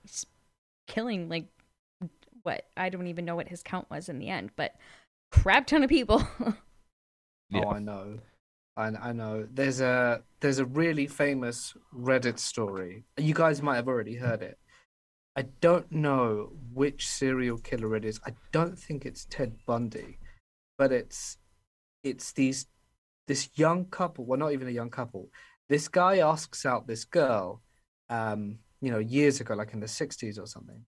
[0.87, 1.45] killing like
[2.43, 4.75] what I don't even know what his count was in the end, but
[5.31, 6.21] crap ton of people.
[6.39, 6.51] Yeah.
[7.53, 8.19] Oh, I know.
[8.77, 9.47] I, I know.
[9.51, 13.03] There's a there's a really famous Reddit story.
[13.17, 14.57] You guys might have already heard it.
[15.35, 18.19] I don't know which serial killer it is.
[18.25, 20.17] I don't think it's Ted Bundy,
[20.77, 21.37] but it's
[22.03, 22.67] it's these
[23.27, 24.25] this young couple.
[24.25, 25.29] Well, not even a young couple.
[25.69, 27.61] This guy asks out this girl,
[28.09, 30.85] um, you know, years ago, like in the '60s or something,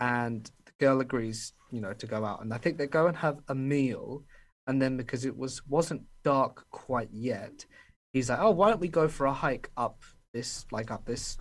[0.00, 2.42] and the girl agrees, you know, to go out.
[2.42, 4.24] And I think they go and have a meal
[4.68, 7.66] and then because it was wasn't dark quite yet
[8.12, 11.38] he's like oh why don't we go for a hike up this like up this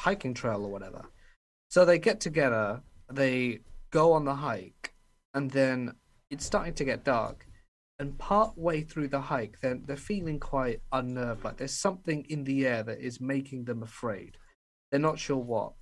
[0.00, 1.06] hiking trail or whatever?
[1.70, 4.94] So they get together they go on the hike
[5.34, 5.94] and then
[6.30, 7.46] it's starting to get dark.
[7.98, 12.44] And part way through the hike they're, they're feeling quite unnerved like there's something in
[12.44, 14.36] the air that is making them afraid.
[14.90, 15.72] They're not sure what.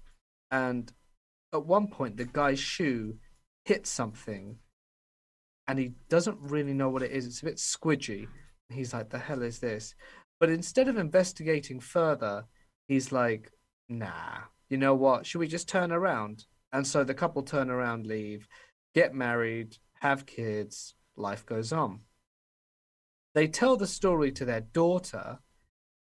[0.50, 0.92] And
[1.52, 3.16] at one point the guy's shoe
[3.64, 4.58] hits something
[5.66, 7.26] and he doesn't really know what it is.
[7.26, 8.28] It's a bit squidgy.
[8.68, 9.94] He's like, "The hell is this?"
[10.40, 12.46] But instead of investigating further,
[12.88, 13.52] he's like,
[13.88, 15.26] "Nah, you know what?
[15.26, 18.48] Should we just turn around?" And so the couple turn around, leave,
[18.94, 20.94] get married, have kids.
[21.16, 22.00] Life goes on.
[23.34, 25.40] They tell the story to their daughter,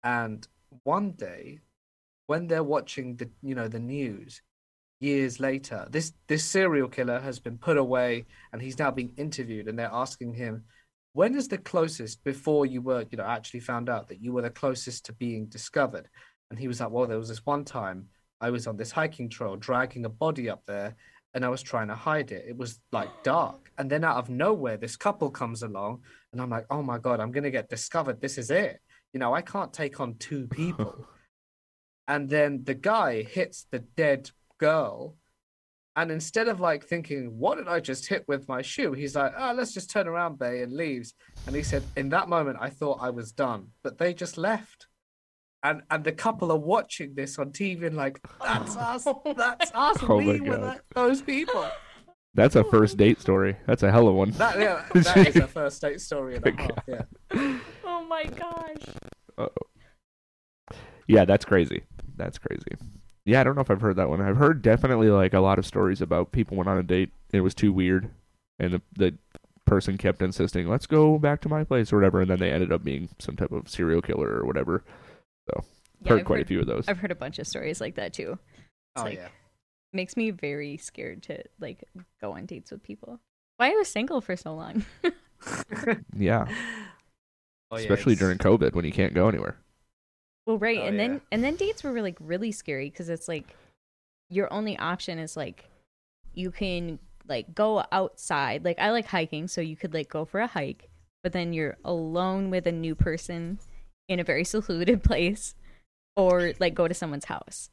[0.04, 0.48] and
[0.84, 1.62] one day,
[2.26, 4.42] when they're watching the you know the news,
[5.00, 9.68] years later, this this serial killer has been put away and he's now being interviewed
[9.68, 10.64] and they're asking him
[11.14, 14.42] when is the closest before you were you know actually found out that you were
[14.42, 16.08] the closest to being discovered?
[16.50, 18.08] And he was like well there was this one time
[18.40, 20.96] i was on this hiking trail dragging a body up there
[21.34, 22.46] and i was trying to hide it.
[22.48, 23.72] It was like dark.
[23.78, 27.20] And then out of nowhere this couple comes along and i'm like oh my god
[27.20, 28.22] i'm going to get discovered.
[28.22, 28.80] This is it.
[29.14, 31.08] You know i can't take on two people
[32.08, 35.16] and then the guy hits the dead girl
[35.98, 38.94] and instead of like thinking, what did I just hit with my shoe?
[38.94, 41.16] He's like, oh, let's just turn around, Bay, and leaves.
[41.48, 44.86] And he said, in that moment, I thought I was done, but they just left.
[45.64, 49.98] And and the couple are watching this on TV and like, that's us, that's us,
[50.04, 51.68] Oh my we were that, those people.
[52.36, 53.58] That's a first date story.
[53.66, 54.30] That's a hell of one.
[54.32, 56.70] That yeah, that is a first date story and a half.
[56.88, 57.60] Yeah.
[57.84, 58.86] oh my gosh.
[59.36, 60.76] Uh-oh.
[61.08, 61.86] Yeah, that's crazy.
[62.16, 62.76] That's crazy.
[63.28, 64.22] Yeah, I don't know if I've heard that one.
[64.22, 67.38] I've heard definitely like a lot of stories about people went on a date and
[67.40, 68.10] it was too weird,
[68.58, 69.14] and the the
[69.66, 72.72] person kept insisting, "Let's go back to my place" or whatever, and then they ended
[72.72, 74.82] up being some type of serial killer or whatever.
[75.54, 75.62] Yeah,
[76.10, 76.88] heard I've quite heard, a few of those.
[76.88, 78.40] I've heard a bunch of stories like that too.
[78.96, 79.28] Oh like- yeah.
[79.92, 81.84] Makes me very scared to like
[82.22, 83.20] go on dates with people.
[83.58, 84.86] Why I was single for so long.
[86.16, 86.46] yeah,
[87.72, 89.58] Oh, yeah, especially it's- during COVID when you can't go anywhere.
[90.48, 91.08] Well, right, Oh, and yeah.
[91.08, 93.56] then and then dates were like really scary because it's like
[94.30, 95.66] your only option is like
[96.34, 98.64] you can like go outside.
[98.66, 100.90] Like I like hiking, so you could like go for a hike,
[101.22, 103.60] but then you're alone with a new person
[104.08, 105.54] in a very secluded place,
[106.16, 107.70] or like go to someone's house.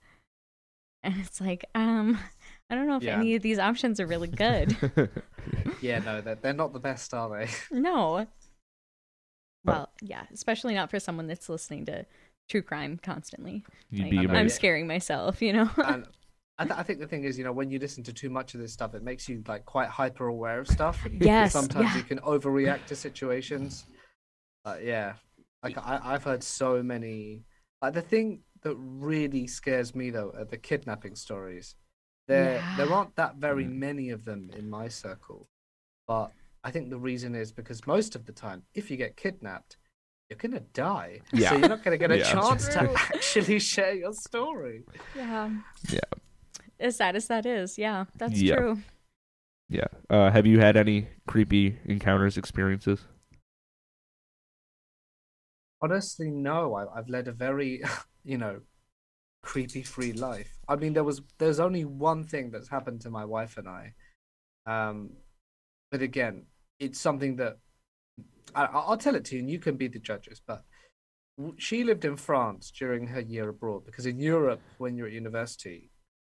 [1.04, 2.18] And it's like, um,
[2.70, 3.18] I don't know if Yeah.
[3.20, 4.76] any of these options are really good.
[5.82, 7.50] Yeah, no, they're, they're not the best, are they?
[7.70, 8.26] no.
[9.64, 12.06] Well, yeah, especially not for someone that's listening to
[12.48, 13.64] true crime constantly.
[13.90, 15.70] You'd Like, be I'm I'm scaring myself, you know.
[15.82, 16.06] and
[16.58, 18.54] I, th- I think the thing is, you know, when you listen to too much
[18.54, 21.04] of this stuff, it makes you like quite hyper aware of stuff.
[21.04, 21.96] And Yes, sometimes yeah.
[21.96, 23.86] you can overreact to situations.
[24.64, 25.14] Uh, yeah,
[25.62, 27.42] like I, I've heard so many.
[27.82, 31.76] Like the thing that really scares me though are the kidnapping stories.
[32.28, 33.74] There, there aren't that very Mm.
[33.74, 35.48] many of them in my circle,
[36.08, 36.32] but
[36.64, 39.76] I think the reason is because most of the time, if you get kidnapped,
[40.30, 41.20] you're gonna die.
[41.32, 41.50] Yeah.
[41.50, 42.32] So you're not gonna get a Yeah.
[42.32, 44.84] chance to actually share your story.
[45.14, 45.50] Yeah.
[45.90, 46.00] Yeah.
[46.80, 48.56] As sad as that is, yeah, that's Yeah.
[48.56, 48.78] true.
[49.68, 49.86] Yeah.
[50.10, 53.06] Uh, have you had any creepy encounters, experiences?
[55.80, 56.74] Honestly, no.
[56.74, 57.82] I, I've led a very,
[58.24, 58.60] you know,
[59.42, 60.58] creepy free life.
[60.68, 63.92] I mean, there was there's only one thing that's happened to my wife and I,
[64.66, 65.10] um,
[65.90, 66.46] but again,
[66.80, 67.58] it's something that
[68.54, 70.40] I, I- I'll tell it to you, and you can be the judges.
[70.46, 70.64] But
[71.58, 75.90] she lived in France during her year abroad because in Europe, when you're at university,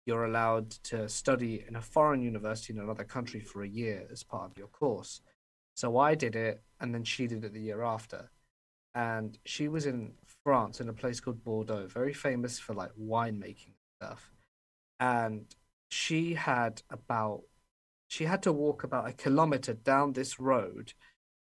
[0.06, 4.22] you're allowed to study in a foreign university in another country for a year as
[4.22, 5.20] part of your course.
[5.76, 8.30] So I did it, and then she did it the year after
[8.94, 13.74] and she was in France in a place called Bordeaux, very famous for like winemaking
[14.00, 14.32] stuff.
[14.98, 15.54] And
[15.88, 17.42] she had about
[18.08, 20.94] she had to walk about a kilometer down this road.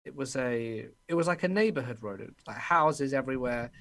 [0.07, 3.71] It was a it was like a neighborhood road, it was like houses everywhere,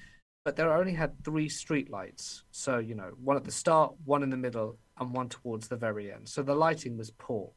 [0.45, 2.43] but there only had three street lights.
[2.51, 5.77] So you know, one at the start, one in the middle, and one towards the
[5.77, 6.29] very end.
[6.29, 7.51] So the lighting was poor.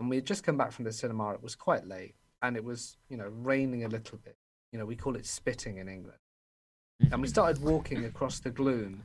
[0.00, 1.34] And we had just come back from the cinema.
[1.34, 4.36] It was quite late, and it was you know raining a little bit
[4.72, 6.18] you know, we call it spitting in England.
[7.00, 7.26] And we mm-hmm.
[7.26, 9.04] started walking across the gloom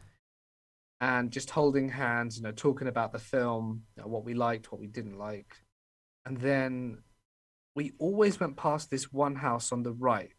[1.01, 4.71] and just holding hands, you know, talking about the film, you know, what we liked,
[4.71, 5.55] what we didn't like.
[6.25, 6.99] And then
[7.77, 10.31] we always went past this one house on the right.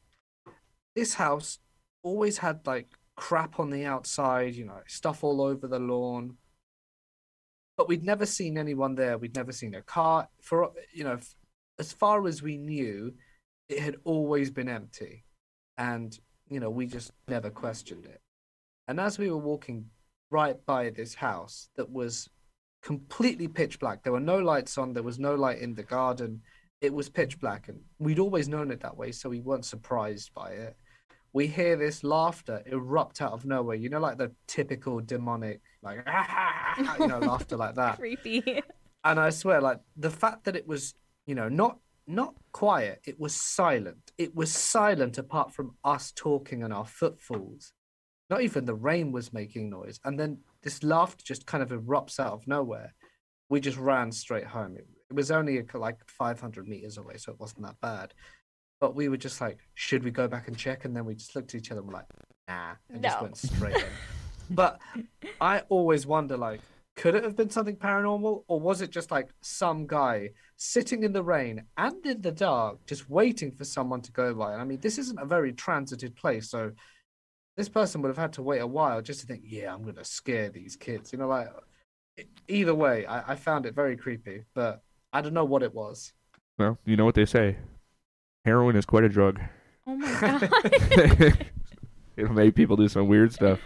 [0.97, 1.61] This house
[2.03, 6.37] always had like crap on the outside, you know, stuff all over the lawn.
[7.77, 9.17] But we'd never seen anyone there.
[9.19, 10.29] We'd never seen a car.
[10.43, 11.21] For, you know,
[11.79, 13.15] as far as we knew,
[13.69, 15.25] it had always been empty
[15.77, 18.21] and you know we just never questioned it
[18.89, 19.85] and as we were walking
[20.31, 22.29] right by this house that was
[22.83, 26.41] completely pitch black there were no lights on there was no light in the garden
[26.81, 30.33] it was pitch black and we'd always known it that way so we weren't surprised
[30.35, 30.77] by it
[31.33, 36.07] we hear this laughter erupt out of nowhere you know like the typical demonic like
[36.99, 38.63] you know laughter like that Creepy.
[39.05, 40.95] and I swear, like the fact that it was,
[41.27, 44.13] you know, not not quiet, it was silent.
[44.17, 47.73] It was silent apart from us talking and our footfalls.
[48.31, 50.01] Not even the rain was making noise.
[50.05, 52.95] And then this laughter just kind of erupts out of nowhere.
[53.51, 54.77] We just ran straight home.
[54.77, 58.15] It, was only like 500 meters away, so it wasn't that bad.
[58.81, 60.85] But we were just like, should we go back and check?
[60.85, 62.07] And then we just looked at each other and were like,
[62.49, 63.83] nah, and just went straight in.
[64.51, 64.81] But
[65.43, 66.63] I always wonder, like,
[66.97, 71.13] could it have been something paranormal, or was it just like some guy sitting in
[71.13, 74.53] the rain and in the dark, just waiting for someone to go by?
[74.55, 76.73] And I mean, this isn't a very transited place, so
[77.59, 80.05] this person would have had to wait a while just to think, yeah, I'm gonna
[80.05, 81.13] scare these kids.
[81.13, 81.49] You know, like
[82.49, 86.13] either way, I, I found it very creepy, but I don't know what it was.
[86.59, 87.57] Well, you know what they say.
[88.45, 89.41] Heroin is quite a drug.
[89.87, 91.47] Oh my god.
[92.17, 93.61] It'll make people do some weird stuff.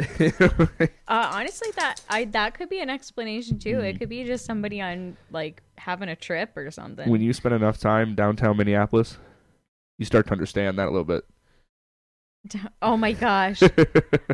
[0.00, 3.76] Uh, honestly, that I that could be an explanation too.
[3.76, 3.84] Mm.
[3.84, 7.10] It could be just somebody on like having a trip or something.
[7.10, 9.18] when you spend enough time downtown Minneapolis,
[9.98, 11.24] you start to understand that a little bit.
[12.82, 13.62] oh my gosh,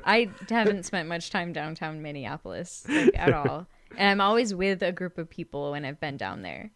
[0.05, 4.93] I haven't spent much time downtown Minneapolis like, at all, and I'm always with a
[4.93, 6.71] group of people when I've been down there.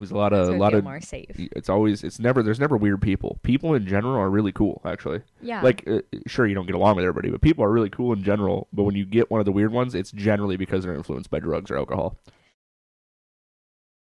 [0.00, 1.30] There's a lot So of I a lot of more safe.
[1.36, 3.38] it's always it's never there's never weird people.
[3.44, 5.22] People in general are really cool actually.
[5.40, 8.12] Yeah, Like uh, sure you don't get along with everybody, but people are really cool
[8.12, 10.94] in general, but when you get one of the weird ones, it's generally because they're
[10.94, 12.18] influenced by drugs or alcohol.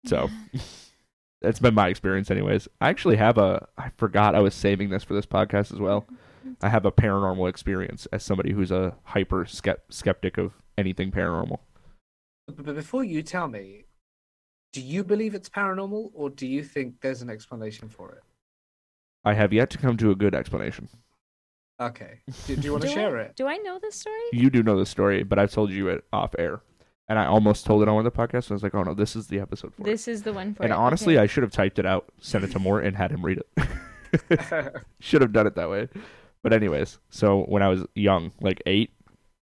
[0.06, 0.30] So
[1.42, 2.66] that's been my experience anyways.
[2.80, 6.06] I actually have a I forgot I was saving this for this podcast as well.
[6.62, 11.58] I have a paranormal experience as somebody who's a hyper skeptic of anything paranormal.
[12.50, 13.84] But but before you tell me,
[14.72, 18.22] do you believe it's paranormal, or do you think there's an explanation for it?
[19.24, 20.88] I have yet to come to a good explanation.
[21.80, 22.20] Okay.
[22.46, 23.36] Do, do you want to share I, it?
[23.36, 24.20] Do I know this story?
[24.32, 26.60] You do know the story, but I've told you it off air.
[27.08, 29.16] And I almost told it on the podcast, and I was like, oh no, this
[29.16, 29.82] is the episode for.
[29.82, 30.76] This is the one for And it.
[30.76, 31.24] honestly, okay.
[31.24, 33.66] I should have typed it out, sent it to Mort, and had him read it.
[35.00, 35.88] should have done it that way.
[36.42, 38.90] But anyways, so when I was young, like eight,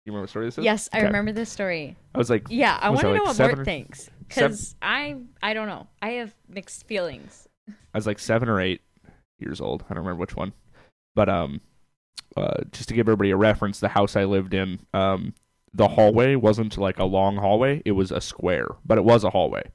[0.07, 0.65] you remember what story this is?
[0.65, 1.07] yes, I Okay.
[1.07, 1.97] remember this story.
[2.15, 3.65] I was like, Yeah, I Was want I, to like, know what seven Mort or-
[3.65, 5.87] thinks because I I don't know.
[6.01, 7.47] I have mixed feelings.
[7.69, 8.81] I was like seven or eight
[9.39, 9.85] years old.
[9.91, 10.53] I don't remember which one.
[11.15, 11.61] But um,
[12.37, 15.35] uh, just to give everybody a reference, the house I lived in, um,
[15.75, 19.31] the hallway wasn't like a long hallway; it was a square, but it was a
[19.31, 19.71] hallway.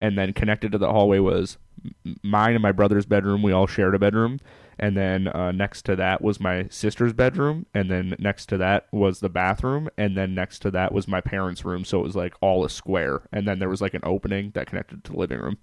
[0.00, 1.58] And then connected to the hallway was
[2.04, 3.42] m- mine and my brother's bedroom.
[3.42, 4.38] We all shared a bedroom,
[4.82, 8.88] and then uh, next to that was my sister's bedroom, and then next to that
[8.90, 11.84] was the bathroom, and then next to that was my parents' room.
[11.84, 14.66] So it was like all a square, and then there was like an opening that
[14.66, 15.58] connected to the living room.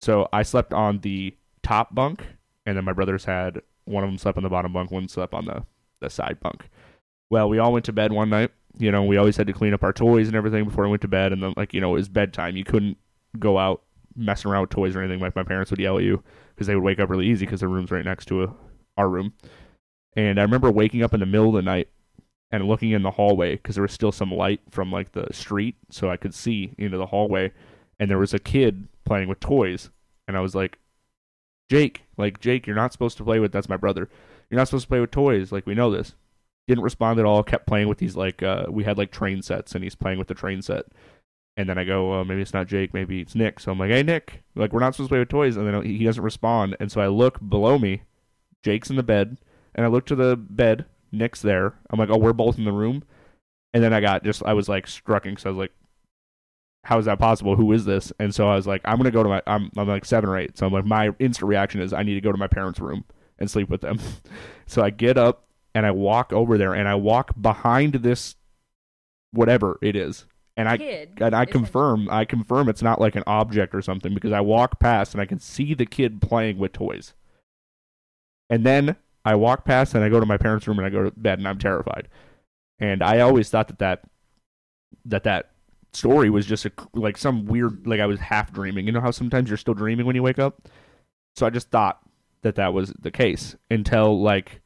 [0.00, 2.24] So I slept on the top bunk,
[2.64, 5.34] and then my brothers had one of them slept on the bottom bunk, one slept
[5.34, 5.64] on the
[6.00, 6.70] the side bunk.
[7.30, 8.52] Well, we all went to bed one night.
[8.78, 11.02] You know, we always had to clean up our toys and everything before we went
[11.02, 12.56] to bed, and then like you know, it was bedtime.
[12.56, 12.98] You couldn't
[13.36, 13.82] go out
[14.14, 15.18] messing around with toys or anything.
[15.18, 16.22] Like my parents would yell at you
[16.58, 18.52] because they would wake up really easy because their room's right next to a,
[18.96, 19.32] our room.
[20.16, 21.86] And I remember waking up in the middle of the night
[22.50, 25.76] and looking in the hallway because there was still some light from like the street,
[25.88, 27.52] so I could see into the hallway,
[28.00, 29.90] and there was a kid playing with toys,
[30.26, 30.80] and I was like,
[31.70, 33.52] Jake, like Jake, you're not supposed to play with.
[33.52, 34.08] That's my brother.
[34.50, 35.52] You're not supposed to play with toys.
[35.52, 36.16] Like we know this.
[36.66, 37.44] Didn't respond at all.
[37.44, 40.26] Kept playing with these like uh, we had like train sets, and he's playing with
[40.26, 40.86] the train set.
[41.58, 43.58] And then I go, uh, maybe it's not Jake, maybe it's Nick.
[43.58, 45.56] So I'm like, hey Nick, like we're not supposed to play with toys.
[45.56, 46.76] And then he doesn't respond.
[46.78, 48.02] And so I look below me,
[48.62, 49.38] Jake's in the bed,
[49.74, 51.74] and I look to the bed, Nick's there.
[51.90, 53.02] I'm like, oh, we're both in the room.
[53.74, 55.38] And then I got just, I was like strucking.
[55.38, 55.72] So I was like,
[56.84, 57.56] how is that possible?
[57.56, 58.12] Who is this?
[58.20, 60.38] And so I was like, I'm gonna go to my, I'm, I'm like seven or
[60.38, 60.56] eight.
[60.56, 63.04] So I'm like, my instant reaction is I need to go to my parents' room
[63.36, 63.98] and sleep with them.
[64.66, 68.36] so I get up and I walk over there and I walk behind this,
[69.32, 70.24] whatever it is,
[70.58, 74.12] and I Kid, and I confirm, I confirm it's not like an object or something
[74.12, 77.14] because I walk past and I can see the kid playing with toys.
[78.50, 81.04] And then I walk past and I go to my parents' room and I go
[81.04, 82.08] to bed and I'm terrified.
[82.80, 84.02] And I always thought that that
[85.04, 85.50] that, that
[85.92, 88.84] story was just a, like some weird like I was half dreaming.
[88.86, 90.68] You know how sometimes you're still dreaming when you wake up?
[91.36, 92.00] So I just thought
[92.42, 94.60] that that was the case until like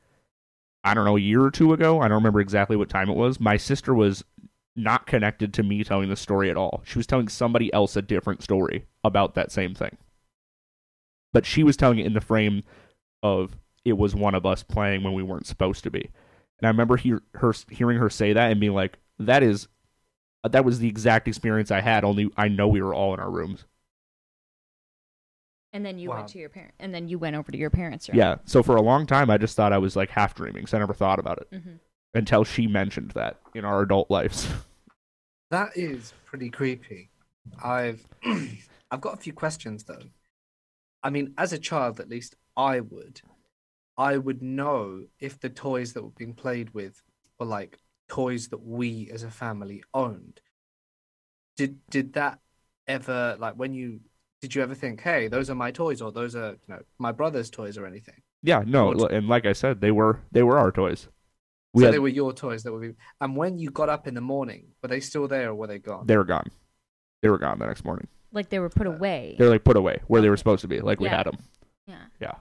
[0.84, 2.00] I don't know a year or two ago.
[2.00, 3.38] I don't remember exactly what time it was.
[3.38, 4.24] My sister was
[4.74, 6.82] not connected to me telling the story at all.
[6.84, 9.96] She was telling somebody else a different story about that same thing.
[11.32, 12.62] But she was telling it in the frame
[13.22, 16.10] of it was one of us playing when we weren't supposed to be.
[16.58, 19.68] And I remember hear, her hearing her say that and being like, "That is,
[20.44, 22.04] that was the exact experience I had.
[22.04, 23.64] Only I know we were all in our rooms.
[25.72, 26.16] And then you Wow.
[26.16, 28.18] went to your parent, and then you went over to your parents' room.
[28.18, 28.36] Yeah.
[28.44, 30.66] So for a long time, I just thought I was like half dreaming.
[30.66, 31.76] So I never thought about it hmm
[32.14, 34.48] until she mentioned that in our adult lives.
[35.50, 37.10] That is pretty creepy.
[37.62, 38.06] I've
[38.90, 40.08] I've got a few questions though.
[41.02, 43.20] I mean, as a child, at least I would,
[43.98, 47.02] I would know if the toys that were being played with
[47.38, 50.40] were like toys that we as a family owned.
[51.58, 52.38] Did did that
[52.88, 54.00] ever like when you
[54.40, 57.12] did you ever think, hey, those are my toys or those are you know my
[57.12, 58.22] brother's toys or anything?
[58.42, 58.62] yeah.
[58.66, 58.92] No.
[58.92, 61.08] And like I said, they were they were our toys.
[61.74, 64.06] We so had, they were your toys that were being and when you got up
[64.06, 66.06] in the morning, were they still there or were they gone?
[66.06, 66.50] they were gone.
[67.22, 68.08] They were gone the next morning.
[68.32, 69.36] Like they were put away.
[69.38, 71.16] They're like put away where they were supposed to be, like we Yeah.
[71.16, 71.38] had them.
[71.86, 72.04] yeah.
[72.20, 72.34] Yeah.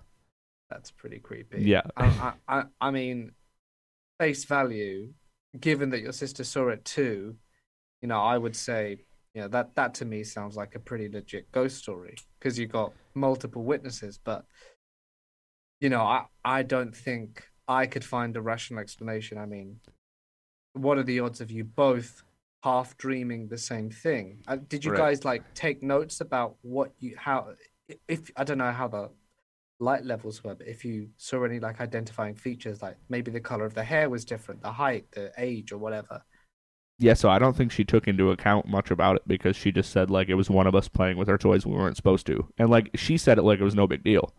[0.70, 1.64] That's pretty creepy.
[1.64, 1.82] Yeah.
[1.98, 3.32] I, I, I, I mean,
[4.20, 5.14] face value,
[5.60, 7.36] given that your sister saw it too,
[8.02, 9.00] you know, I would say,
[9.34, 12.68] you know, that that to me sounds like a pretty legit ghost story because you
[12.68, 14.18] got multiple witnesses.
[14.24, 14.46] But
[15.82, 19.38] you know, I I don't think I could find a rational explanation.
[19.38, 19.80] I mean,
[20.74, 22.24] what are the odds of you both
[22.64, 24.44] half dreaming the same thing?
[24.48, 24.94] Uh, did you Right.
[24.94, 27.54] guys like take notes about what you how
[28.08, 29.10] if I don't know how the
[29.80, 33.66] light levels were, but if you saw any like identifying features, like maybe the color
[33.66, 36.24] of the hair was different, the height, the age, or whatever.
[37.00, 39.92] Yeah, so I don't think she took into account much about it because she just
[39.92, 42.48] said like it was one of us playing with our toys we weren't supposed to,
[42.60, 44.34] and like she said it like it was no big deal,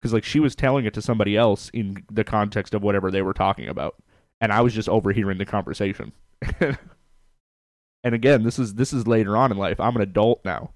[0.00, 3.22] because like she was telling it to somebody else in the context of whatever they
[3.22, 3.96] were talking about,
[4.40, 6.12] and I was just overhearing the conversation.
[6.60, 9.80] and again, this is this is later on in life.
[9.80, 10.70] I'm an adult now.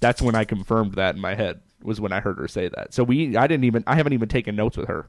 [0.00, 2.92] That's when I confirmed that in my head was when I heard her say that.
[2.94, 5.08] So we, I didn't even, I haven't even taken notes with her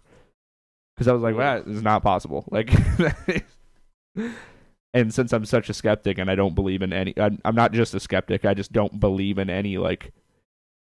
[0.96, 2.46] because I was like, that is not possible.
[2.52, 2.72] Like.
[4.94, 7.72] and since I'm such a skeptic and I don't believe in any, I'm, I'm not
[7.72, 8.46] just a skeptic.
[8.46, 10.12] I just don't believe in any like,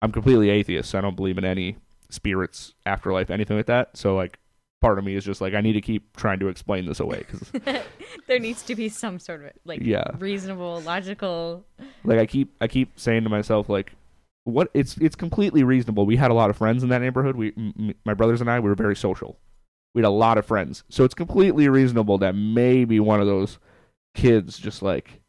[0.01, 0.91] I'm completely atheist.
[0.91, 1.77] So I don't believe in any
[2.11, 3.95] spirits, afterlife, anything like that.
[3.97, 4.37] So like,
[4.81, 7.25] part of me is just like, I need to keep trying to explain this away
[7.27, 7.51] because
[8.27, 10.03] there needs to be some sort of like Yeah.
[10.17, 11.63] reasonable, logical.
[12.03, 13.93] like I keep, I keep saying to myself like,
[14.43, 16.07] what it's it's completely reasonable.
[16.07, 17.35] We had a lot of friends in that neighborhood.
[17.35, 19.37] We, m- my brothers and I, we were very social.
[19.93, 23.59] We had a lot of friends, so it's completely reasonable that maybe one of those
[24.15, 25.20] kids just like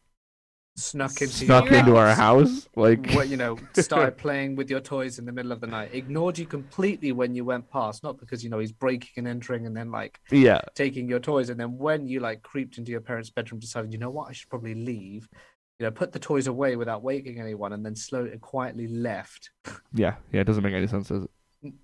[0.75, 2.49] Snuck into snuck your into our house.
[2.49, 2.69] house.
[2.77, 5.91] Like, what you know, started playing with your toys in the middle of the night,
[5.93, 9.67] ignored you completely when you went past, not because you know he's breaking and entering
[9.67, 13.03] and then like yeah, taking your toys, and then when you like creeped into your
[13.03, 15.29] parents' bedroom, decided, you know what, I should probably leave,
[15.79, 19.51] you know, put the toys away without waking anyone, and then slowly and quietly left.
[19.93, 20.41] yeah, yeah.
[20.41, 21.31] It doesn't make any sense, does it?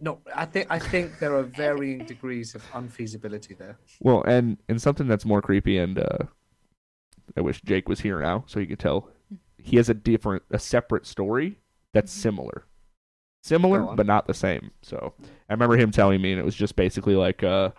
[0.01, 3.79] No, I think I think there are varying degrees of unfeasibility there.
[4.01, 6.19] Well, and and something that's more creepy, and uh,
[7.37, 9.11] I wish Jake was here now so he could tell.
[9.59, 11.59] He has a different, a separate story
[11.93, 12.21] that's Mhm.
[12.23, 12.65] similar.
[13.43, 14.73] similar but not the same.
[14.83, 15.15] So
[15.49, 17.71] I remember him telling me, and it was just basically like, uh,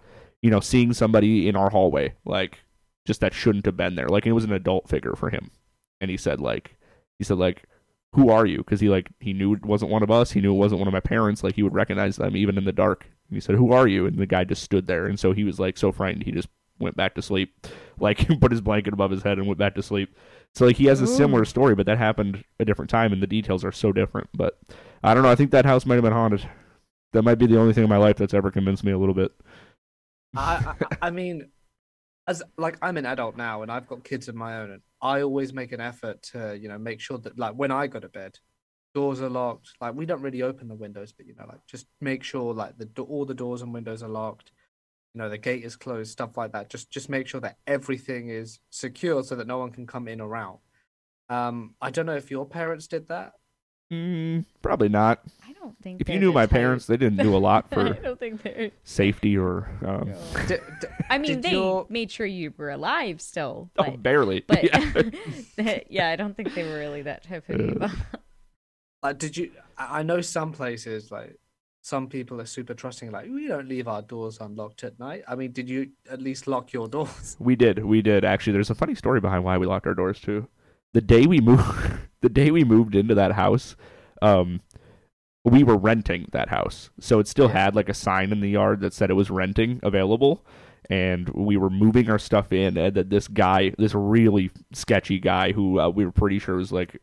[0.41, 2.59] you know, seeing somebody in our hallway, like
[3.05, 4.07] just that shouldn't have been there.
[4.07, 5.51] Like it was an adult figure for him,
[6.01, 6.77] and he said like,
[7.19, 7.63] he said like,
[8.13, 8.59] who are you?
[8.59, 10.31] Because he like he knew it wasn't one of us.
[10.31, 11.43] He knew it wasn't one of my parents.
[11.43, 13.03] Like he would recognize them even in the dark.
[13.29, 14.07] And he said, who are you?
[14.07, 16.49] And the guy just stood there, and so he was like so frightened he just
[16.79, 17.67] went back to sleep,
[17.99, 20.15] like put his blanket above his head and went back to sleep.
[20.55, 21.07] So like he has a Ooh.
[21.07, 24.29] similar story, but that happened a different time, and the details are so different.
[24.33, 24.59] But
[25.03, 25.29] I don't know.
[25.29, 26.47] I think that house might have been haunted.
[27.13, 29.15] That might be the only thing in my life that's ever convinced me a little
[29.15, 29.31] bit.
[30.35, 31.49] I, I I mean,
[32.27, 35.21] as like I'm an adult now and I've got kids of my own, and I
[35.21, 38.09] always make an effort to you know make sure that like when I go to
[38.09, 38.37] bed,
[38.93, 39.69] doors are locked.
[39.81, 42.77] Like we don't really open the windows, but you know like just make sure like
[42.77, 44.51] the do- all the doors and windows are locked.
[45.13, 46.69] You know the gate is closed, stuff like that.
[46.69, 50.21] Just just make sure that everything is secure so that no one can come in
[50.21, 50.59] or out.
[51.29, 53.33] Um, I don't know if your parents did that.
[53.91, 55.21] Mm, probably not.
[55.47, 55.99] I don't think.
[56.01, 58.43] If you knew my type- parents, they didn't do a lot I for don't think
[58.43, 58.69] they're.
[58.83, 59.67] safety or.
[59.83, 60.13] Um,
[60.47, 64.43] D- d- I mean, they your- made sure you were alive still, oh, barely.
[64.47, 64.63] but
[65.57, 65.79] Yeah.
[65.89, 66.09] yeah.
[66.09, 67.89] I don't think they were really that type of Uh, people.
[69.01, 69.51] Like, did you?
[69.75, 71.39] I I know some places like
[71.81, 73.11] some people are super trusting.
[73.11, 75.23] Like, we don't leave our doors unlocked at night.
[75.27, 77.37] I mean, did you at least lock your doors?
[77.39, 78.53] We did, we did actually.
[78.53, 80.47] There's a funny story behind why we locked our doors too.
[80.93, 81.63] The day we moved,
[82.21, 83.75] the day we moved into that house,
[84.21, 84.61] um,
[85.45, 87.53] we were renting that house, so it still Yeah.
[87.65, 90.45] had like a sign in the yard that said it was renting available,
[90.89, 95.53] and we were moving our stuff in, and that this guy, this really sketchy guy,
[95.53, 97.01] who uh, we were pretty sure was like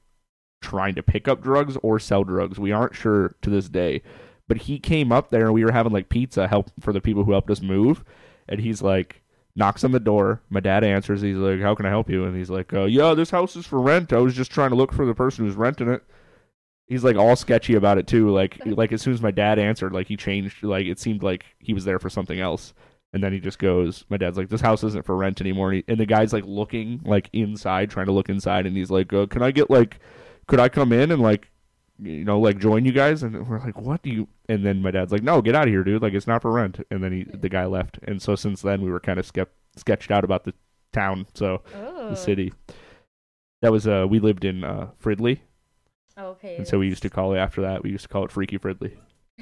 [0.61, 2.59] trying to pick up drugs or sell drugs.
[2.61, 4.03] We aren't sure to this day,
[4.49, 7.25] but he came up there, and we were having like pizza help for the people
[7.25, 8.05] who helped us move,
[8.49, 9.23] and he's like
[9.55, 10.43] knocks on the door.
[10.51, 11.23] My dad answers.
[11.23, 13.67] He's like, "How can I help you?" And he's like, uh, "Yeah, this house is
[13.67, 14.13] for rent.
[14.13, 16.03] I was just trying to look for the person who's renting it."
[16.87, 18.31] He's like all sketchy about it too.
[18.31, 20.63] Like, like as soon as my dad answered, like he changed.
[20.63, 22.75] Like it seemed like he was there for something else.
[23.13, 25.71] And then he just goes, my dad's like, this house isn't for rent anymore.
[25.71, 28.91] And, he, and the guy's like looking like inside, trying to look inside, and he's
[28.91, 30.01] like, uh, can I get like,
[30.47, 31.51] could I come in and like,
[32.03, 33.23] you know, like join you guys?
[33.23, 34.29] And we're like, what do you?
[34.49, 36.03] And then my dad's like, no, get out of here, dude.
[36.03, 36.81] Like it's not for rent.
[36.91, 37.99] And then he, the guy left.
[38.03, 40.55] And so since then, we were kind of skep- sketched out about the
[40.93, 42.53] town, so oh, the city.
[43.63, 45.41] That was uh, we lived in uh, Fridley,
[46.19, 46.57] Okay.
[46.57, 47.83] and so we used to call it after that.
[47.83, 48.97] We used to call it Freaky Fridley.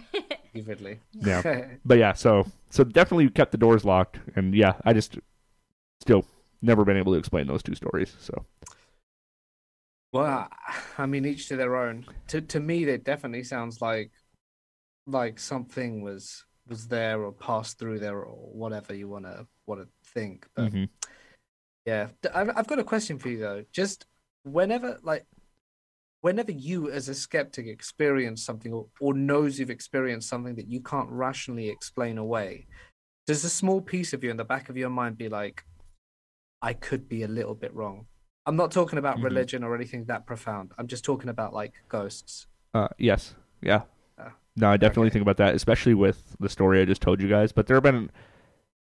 [0.54, 0.98] Fridley.
[1.14, 1.66] Yeah.
[1.84, 5.18] But yeah, so so definitely kept the doors locked, and yeah, I just
[6.00, 6.24] still
[6.62, 8.14] never been able to explain those two stories.
[8.18, 8.44] So
[10.14, 10.48] Well,
[10.96, 12.06] I mean, each to their own.
[12.28, 14.12] To to me, it definitely sounds like
[15.08, 19.82] like something was was there or passed through there or whatever you want to want
[19.82, 20.46] to think.
[20.54, 20.88] But mhm.
[21.84, 23.64] yeah, I've I've got a question for you though.
[23.72, 24.06] Just
[24.44, 25.26] whenever like
[26.20, 30.80] whenever you as a skeptic experience something or, or knows you've experienced something that you
[30.80, 32.68] can't rationally explain away,
[33.26, 35.64] does a small piece of you in the back of your mind be like,
[36.62, 38.06] I could be a little bit wrong?
[38.46, 39.24] I'm not talking about Mhm.
[39.24, 40.72] religion or anything that profound.
[40.78, 42.46] I'm just talking about like ghosts.
[42.74, 43.82] uh, yes, yeah.
[44.18, 45.12] Ah, No, I definitely okay.
[45.14, 47.52] think about that, especially with the story I just told you guys.
[47.52, 48.10] But there have been,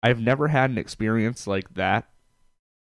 [0.02, 2.08] I've never had an experience like that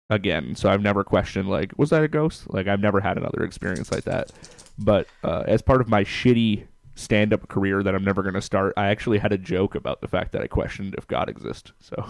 [0.08, 0.54] again.
[0.54, 2.48] So I've never questioned like, was that a ghost?
[2.52, 4.30] Like I've never had another experience like that.
[4.78, 8.72] But uh, as part of my shitty stand-up career that I'm never going to start,
[8.76, 11.72] I actually had a joke about the fact that I questioned if God exists.
[11.80, 12.06] So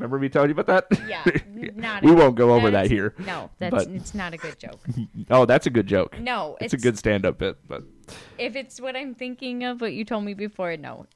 [0.00, 1.00] remember me telling you about that?
[1.08, 1.24] Yeah,
[1.74, 2.02] not.
[2.02, 3.14] we won't go over that that's- here.
[3.18, 4.80] No, that's but- it's not a good joke.
[5.30, 6.18] Oh, that's a good joke.
[6.18, 7.84] No, It's, a good stand-up bit, but
[8.38, 11.06] If it's what I'm thinking of, what you told me before, no.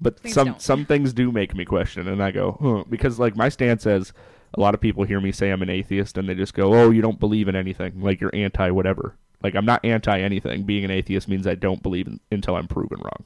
[0.00, 0.62] but Please some don't.
[0.62, 4.12] some things do make me question, and I go, huh, because like my stance says,
[4.54, 6.90] a lot of people hear me say I'm an atheist, and they just go, oh,
[6.90, 9.16] you don't believe in anything, like you're anti whatever.
[9.42, 10.64] Like I'm not anti anything.
[10.64, 13.24] Being an atheist means I don't believe in, until I'm proven wrong.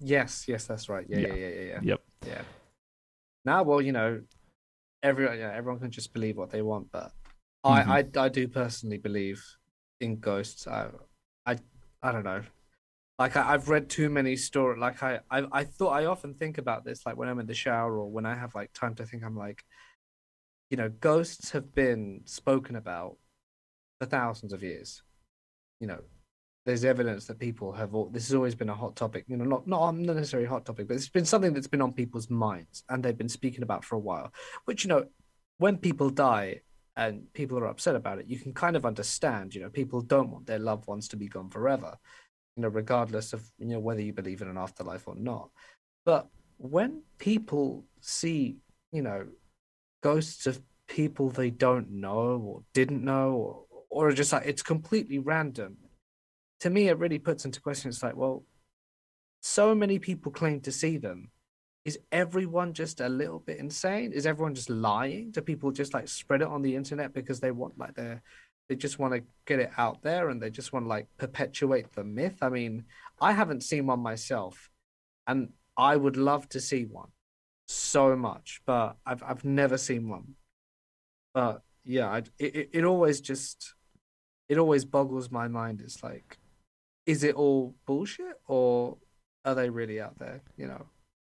[0.00, 1.06] Yes, yes, that's right.
[1.08, 1.26] Yeah, Yeah.
[1.28, 1.80] yeah, yeah, yeah, yeah.
[1.82, 2.00] Yep.
[2.26, 2.42] Yeah.
[3.44, 4.20] Now, well, you know,
[5.02, 7.12] everyone, yeah, everyone can just believe what they want, but
[7.66, 7.90] Mm-hmm.
[7.90, 9.44] I, I, I do personally believe
[10.00, 10.66] in ghosts.
[10.66, 10.88] I,
[11.46, 11.58] I,
[12.02, 12.42] I don't know.
[13.18, 14.80] Like I, I've read too many stories.
[14.80, 17.04] Like I, I, I thought I often think about this.
[17.04, 19.36] Like when I'm in the shower or when I have like time to think, I'm
[19.36, 19.64] like,
[20.70, 23.16] you know, ghosts have been spoken about
[23.98, 25.02] for thousands of years.
[25.80, 26.00] You know,
[26.68, 27.94] there's evidence that people have.
[27.94, 29.24] All, this has always been a hot topic.
[29.26, 31.80] You know, not not not necessarily a hot topic, but it's been something that's been
[31.80, 34.34] on people's minds and they've been speaking about for a while.
[34.66, 35.06] Which you know,
[35.56, 36.60] when people die
[36.94, 39.54] and people are upset about it, you can kind of understand.
[39.54, 41.96] You know, people don't want their loved ones to be gone forever.
[42.54, 45.48] You know, regardless of you know whether you believe in an afterlife or not.
[46.04, 48.58] But when people see,
[48.92, 49.26] you know,
[50.02, 55.18] ghosts of people they don't know or didn't know or or just like it's completely
[55.18, 55.78] random
[56.60, 57.88] to me, it really puts into question.
[57.88, 58.44] It's like, well,
[59.40, 61.30] so many people claim to see them.
[61.84, 64.12] Is everyone just a little bit insane?
[64.12, 65.30] Is everyone just lying?
[65.30, 68.22] Do people just like spread it on the internet because they want like their
[68.68, 71.92] they just want to get it out there and they just want to like perpetuate
[71.94, 72.38] the myth?
[72.42, 72.84] I mean,
[73.20, 74.70] I haven't seen one myself,
[75.26, 77.08] and I would love to see one
[77.68, 80.34] so much, but I've I've never seen one.
[81.32, 83.74] But yeah, I, it it always just
[84.48, 85.80] it always boggles my mind.
[85.80, 86.38] It's like,
[87.08, 88.98] is it all bullshit or
[89.44, 90.42] are they really out there?
[90.56, 90.86] You know.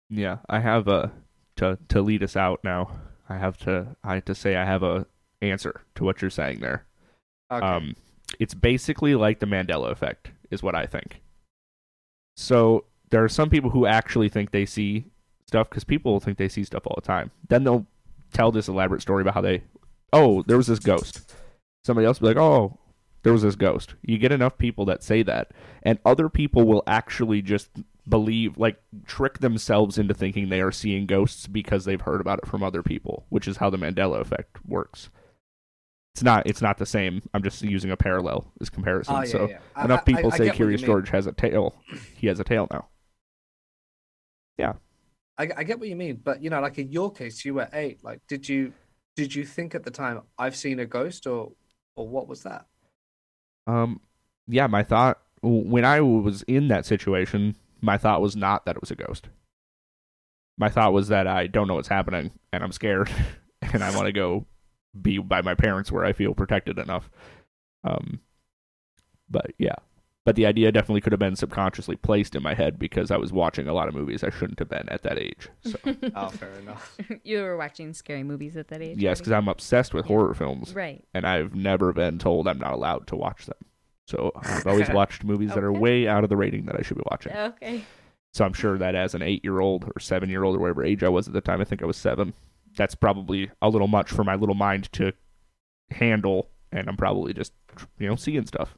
[0.09, 1.11] Yeah, I have a
[1.57, 2.91] to to lead us out now.
[3.27, 5.07] I have to I have to say I have a
[5.41, 6.85] answer to what you're saying there.
[7.51, 7.65] Okay.
[7.65, 7.95] Um,
[8.39, 11.21] it's basically like the Mandela effect, is what I think.
[12.37, 15.05] So there are some people who actually think they see
[15.47, 17.31] stuff because people think they see stuff all the time.
[17.49, 17.85] Then they'll
[18.31, 19.63] tell this elaborate story about how they,
[20.11, 21.33] oh, there was this ghost.
[21.83, 22.79] Somebody else will be like, oh,
[23.23, 23.95] there was this ghost.
[24.01, 25.51] You get enough people that say that,
[25.81, 27.69] and other people will actually just
[28.07, 32.47] believe, like, trick themselves into thinking they are seeing ghosts because they've heard about it
[32.47, 35.09] from other people, which is how the Mandela effect works.
[36.13, 36.45] It's not.
[36.45, 37.23] It's not the same.
[37.33, 39.15] I'm just using a parallel as comparison.
[39.15, 39.59] Oh, yeah, so yeah.
[39.75, 40.81] I- enough I- I- people I say get Curious.
[40.81, 41.75] George has a tail.
[42.15, 42.87] He has a tail now.
[45.37, 47.67] I, I get what you mean, but you know, like in your case, you were
[47.73, 48.03] eight.
[48.03, 48.73] Like, did you
[49.15, 51.53] did you think at the time I've seen a ghost, or
[51.95, 52.65] or what was that?
[53.67, 54.01] Um,
[54.47, 58.81] yeah, my thought when I was in that situation, my thought was not that it
[58.81, 59.27] was a ghost.
[60.57, 63.09] My thought was that I don't know what's happening and I'm scared
[63.61, 64.45] and I want to go
[64.99, 67.09] be by my parents where I feel protected enough.
[67.83, 68.19] Um,
[69.29, 69.75] but yeah,
[70.25, 73.33] but the idea definitely could have been subconsciously placed in my head because I was
[73.33, 75.49] watching a lot of movies I shouldn't have been at that age.
[75.63, 75.77] So
[76.15, 76.97] Oh, fair enough.
[77.23, 78.97] you were watching scary movies at that age.
[78.99, 80.15] yes, because I'm obsessed with Yeah.
[80.15, 81.03] horror films right.
[81.13, 83.57] and I've never been told I'm not allowed to watch them.
[84.07, 86.97] So I've always watched movies that are way out of the rating that I should
[86.97, 87.31] be watching.
[87.33, 87.83] Okay.
[88.33, 90.83] So I'm sure that as an eight year old or seven year old or whatever
[90.83, 92.33] age I was at the time, I think I was seven,
[92.75, 95.13] that's probably a little much for my little mind to
[95.91, 96.49] handle.
[96.71, 97.53] And I'm probably just,
[97.99, 98.75] you know, seeing stuff.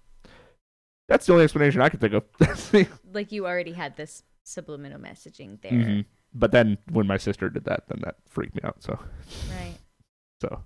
[1.07, 2.87] That's the only explanation I can think of.
[3.13, 5.71] Like you already had this subliminal messaging there.
[5.71, 6.05] Mhm.
[6.33, 8.81] But then when my sister did that, then that freaked me out.
[8.83, 8.99] So,
[9.51, 9.75] Right.
[10.41, 10.63] so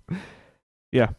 [0.92, 1.10] yeah.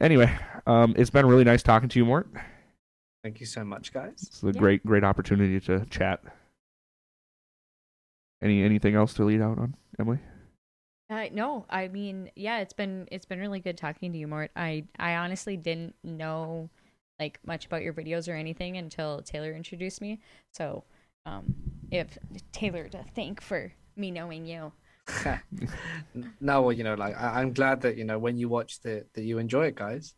[0.00, 0.36] Anyway,
[0.66, 2.28] um, it's been really nice talking to you, Mort.
[3.22, 4.22] Thank you so much, guys.
[4.22, 4.52] It's a Yeah.
[4.52, 6.22] great, great opportunity to chat.
[8.42, 10.18] Any anything else to lead out on, Emily?
[11.08, 14.50] Uh, no, I mean, yeah, it's been it's been really good talking to you, Mort.
[14.56, 16.68] I I honestly didn't know
[17.18, 20.20] like much about your videos or anything until Taylor introduced me.
[20.52, 20.84] So,
[21.24, 21.54] um,
[21.90, 22.18] if
[22.52, 24.72] Taylor to thank for me knowing you.
[26.40, 29.06] no, well, you know, like I, I'm glad that you know when you watch the
[29.14, 30.14] that you enjoy it, guys.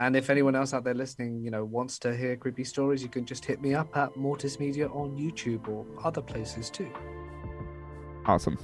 [0.00, 3.08] And if anyone else out there listening, you know, wants to hear creepy stories, you
[3.08, 6.90] can just hit me up at Mortis Media on YouTube or other places too.
[8.26, 8.58] Awesome.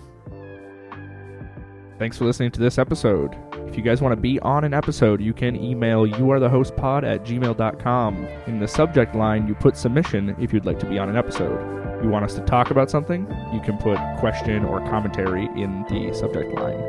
[2.01, 3.37] Thanks for listening to this episode.
[3.69, 8.27] If you guys want to be on an episode, you can email youarethehostpod at gmail.com.
[8.47, 12.03] In the subject line, you put submission if you'd like to be on an episode.
[12.03, 16.11] You want us to talk about something, you can put question or commentary in the
[16.15, 16.81] subject line.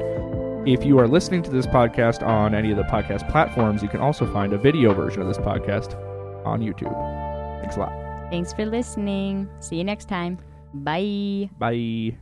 [0.65, 3.99] If you are listening to this podcast on any of the podcast platforms, you can
[3.99, 5.93] also find a video version of this podcast
[6.45, 6.95] on YouTube.
[7.59, 8.29] Thanks a lot.
[8.31, 9.49] Thanks for listening.
[9.59, 10.37] See you next time.
[10.73, 11.49] Bye.
[11.59, 12.15] Bye.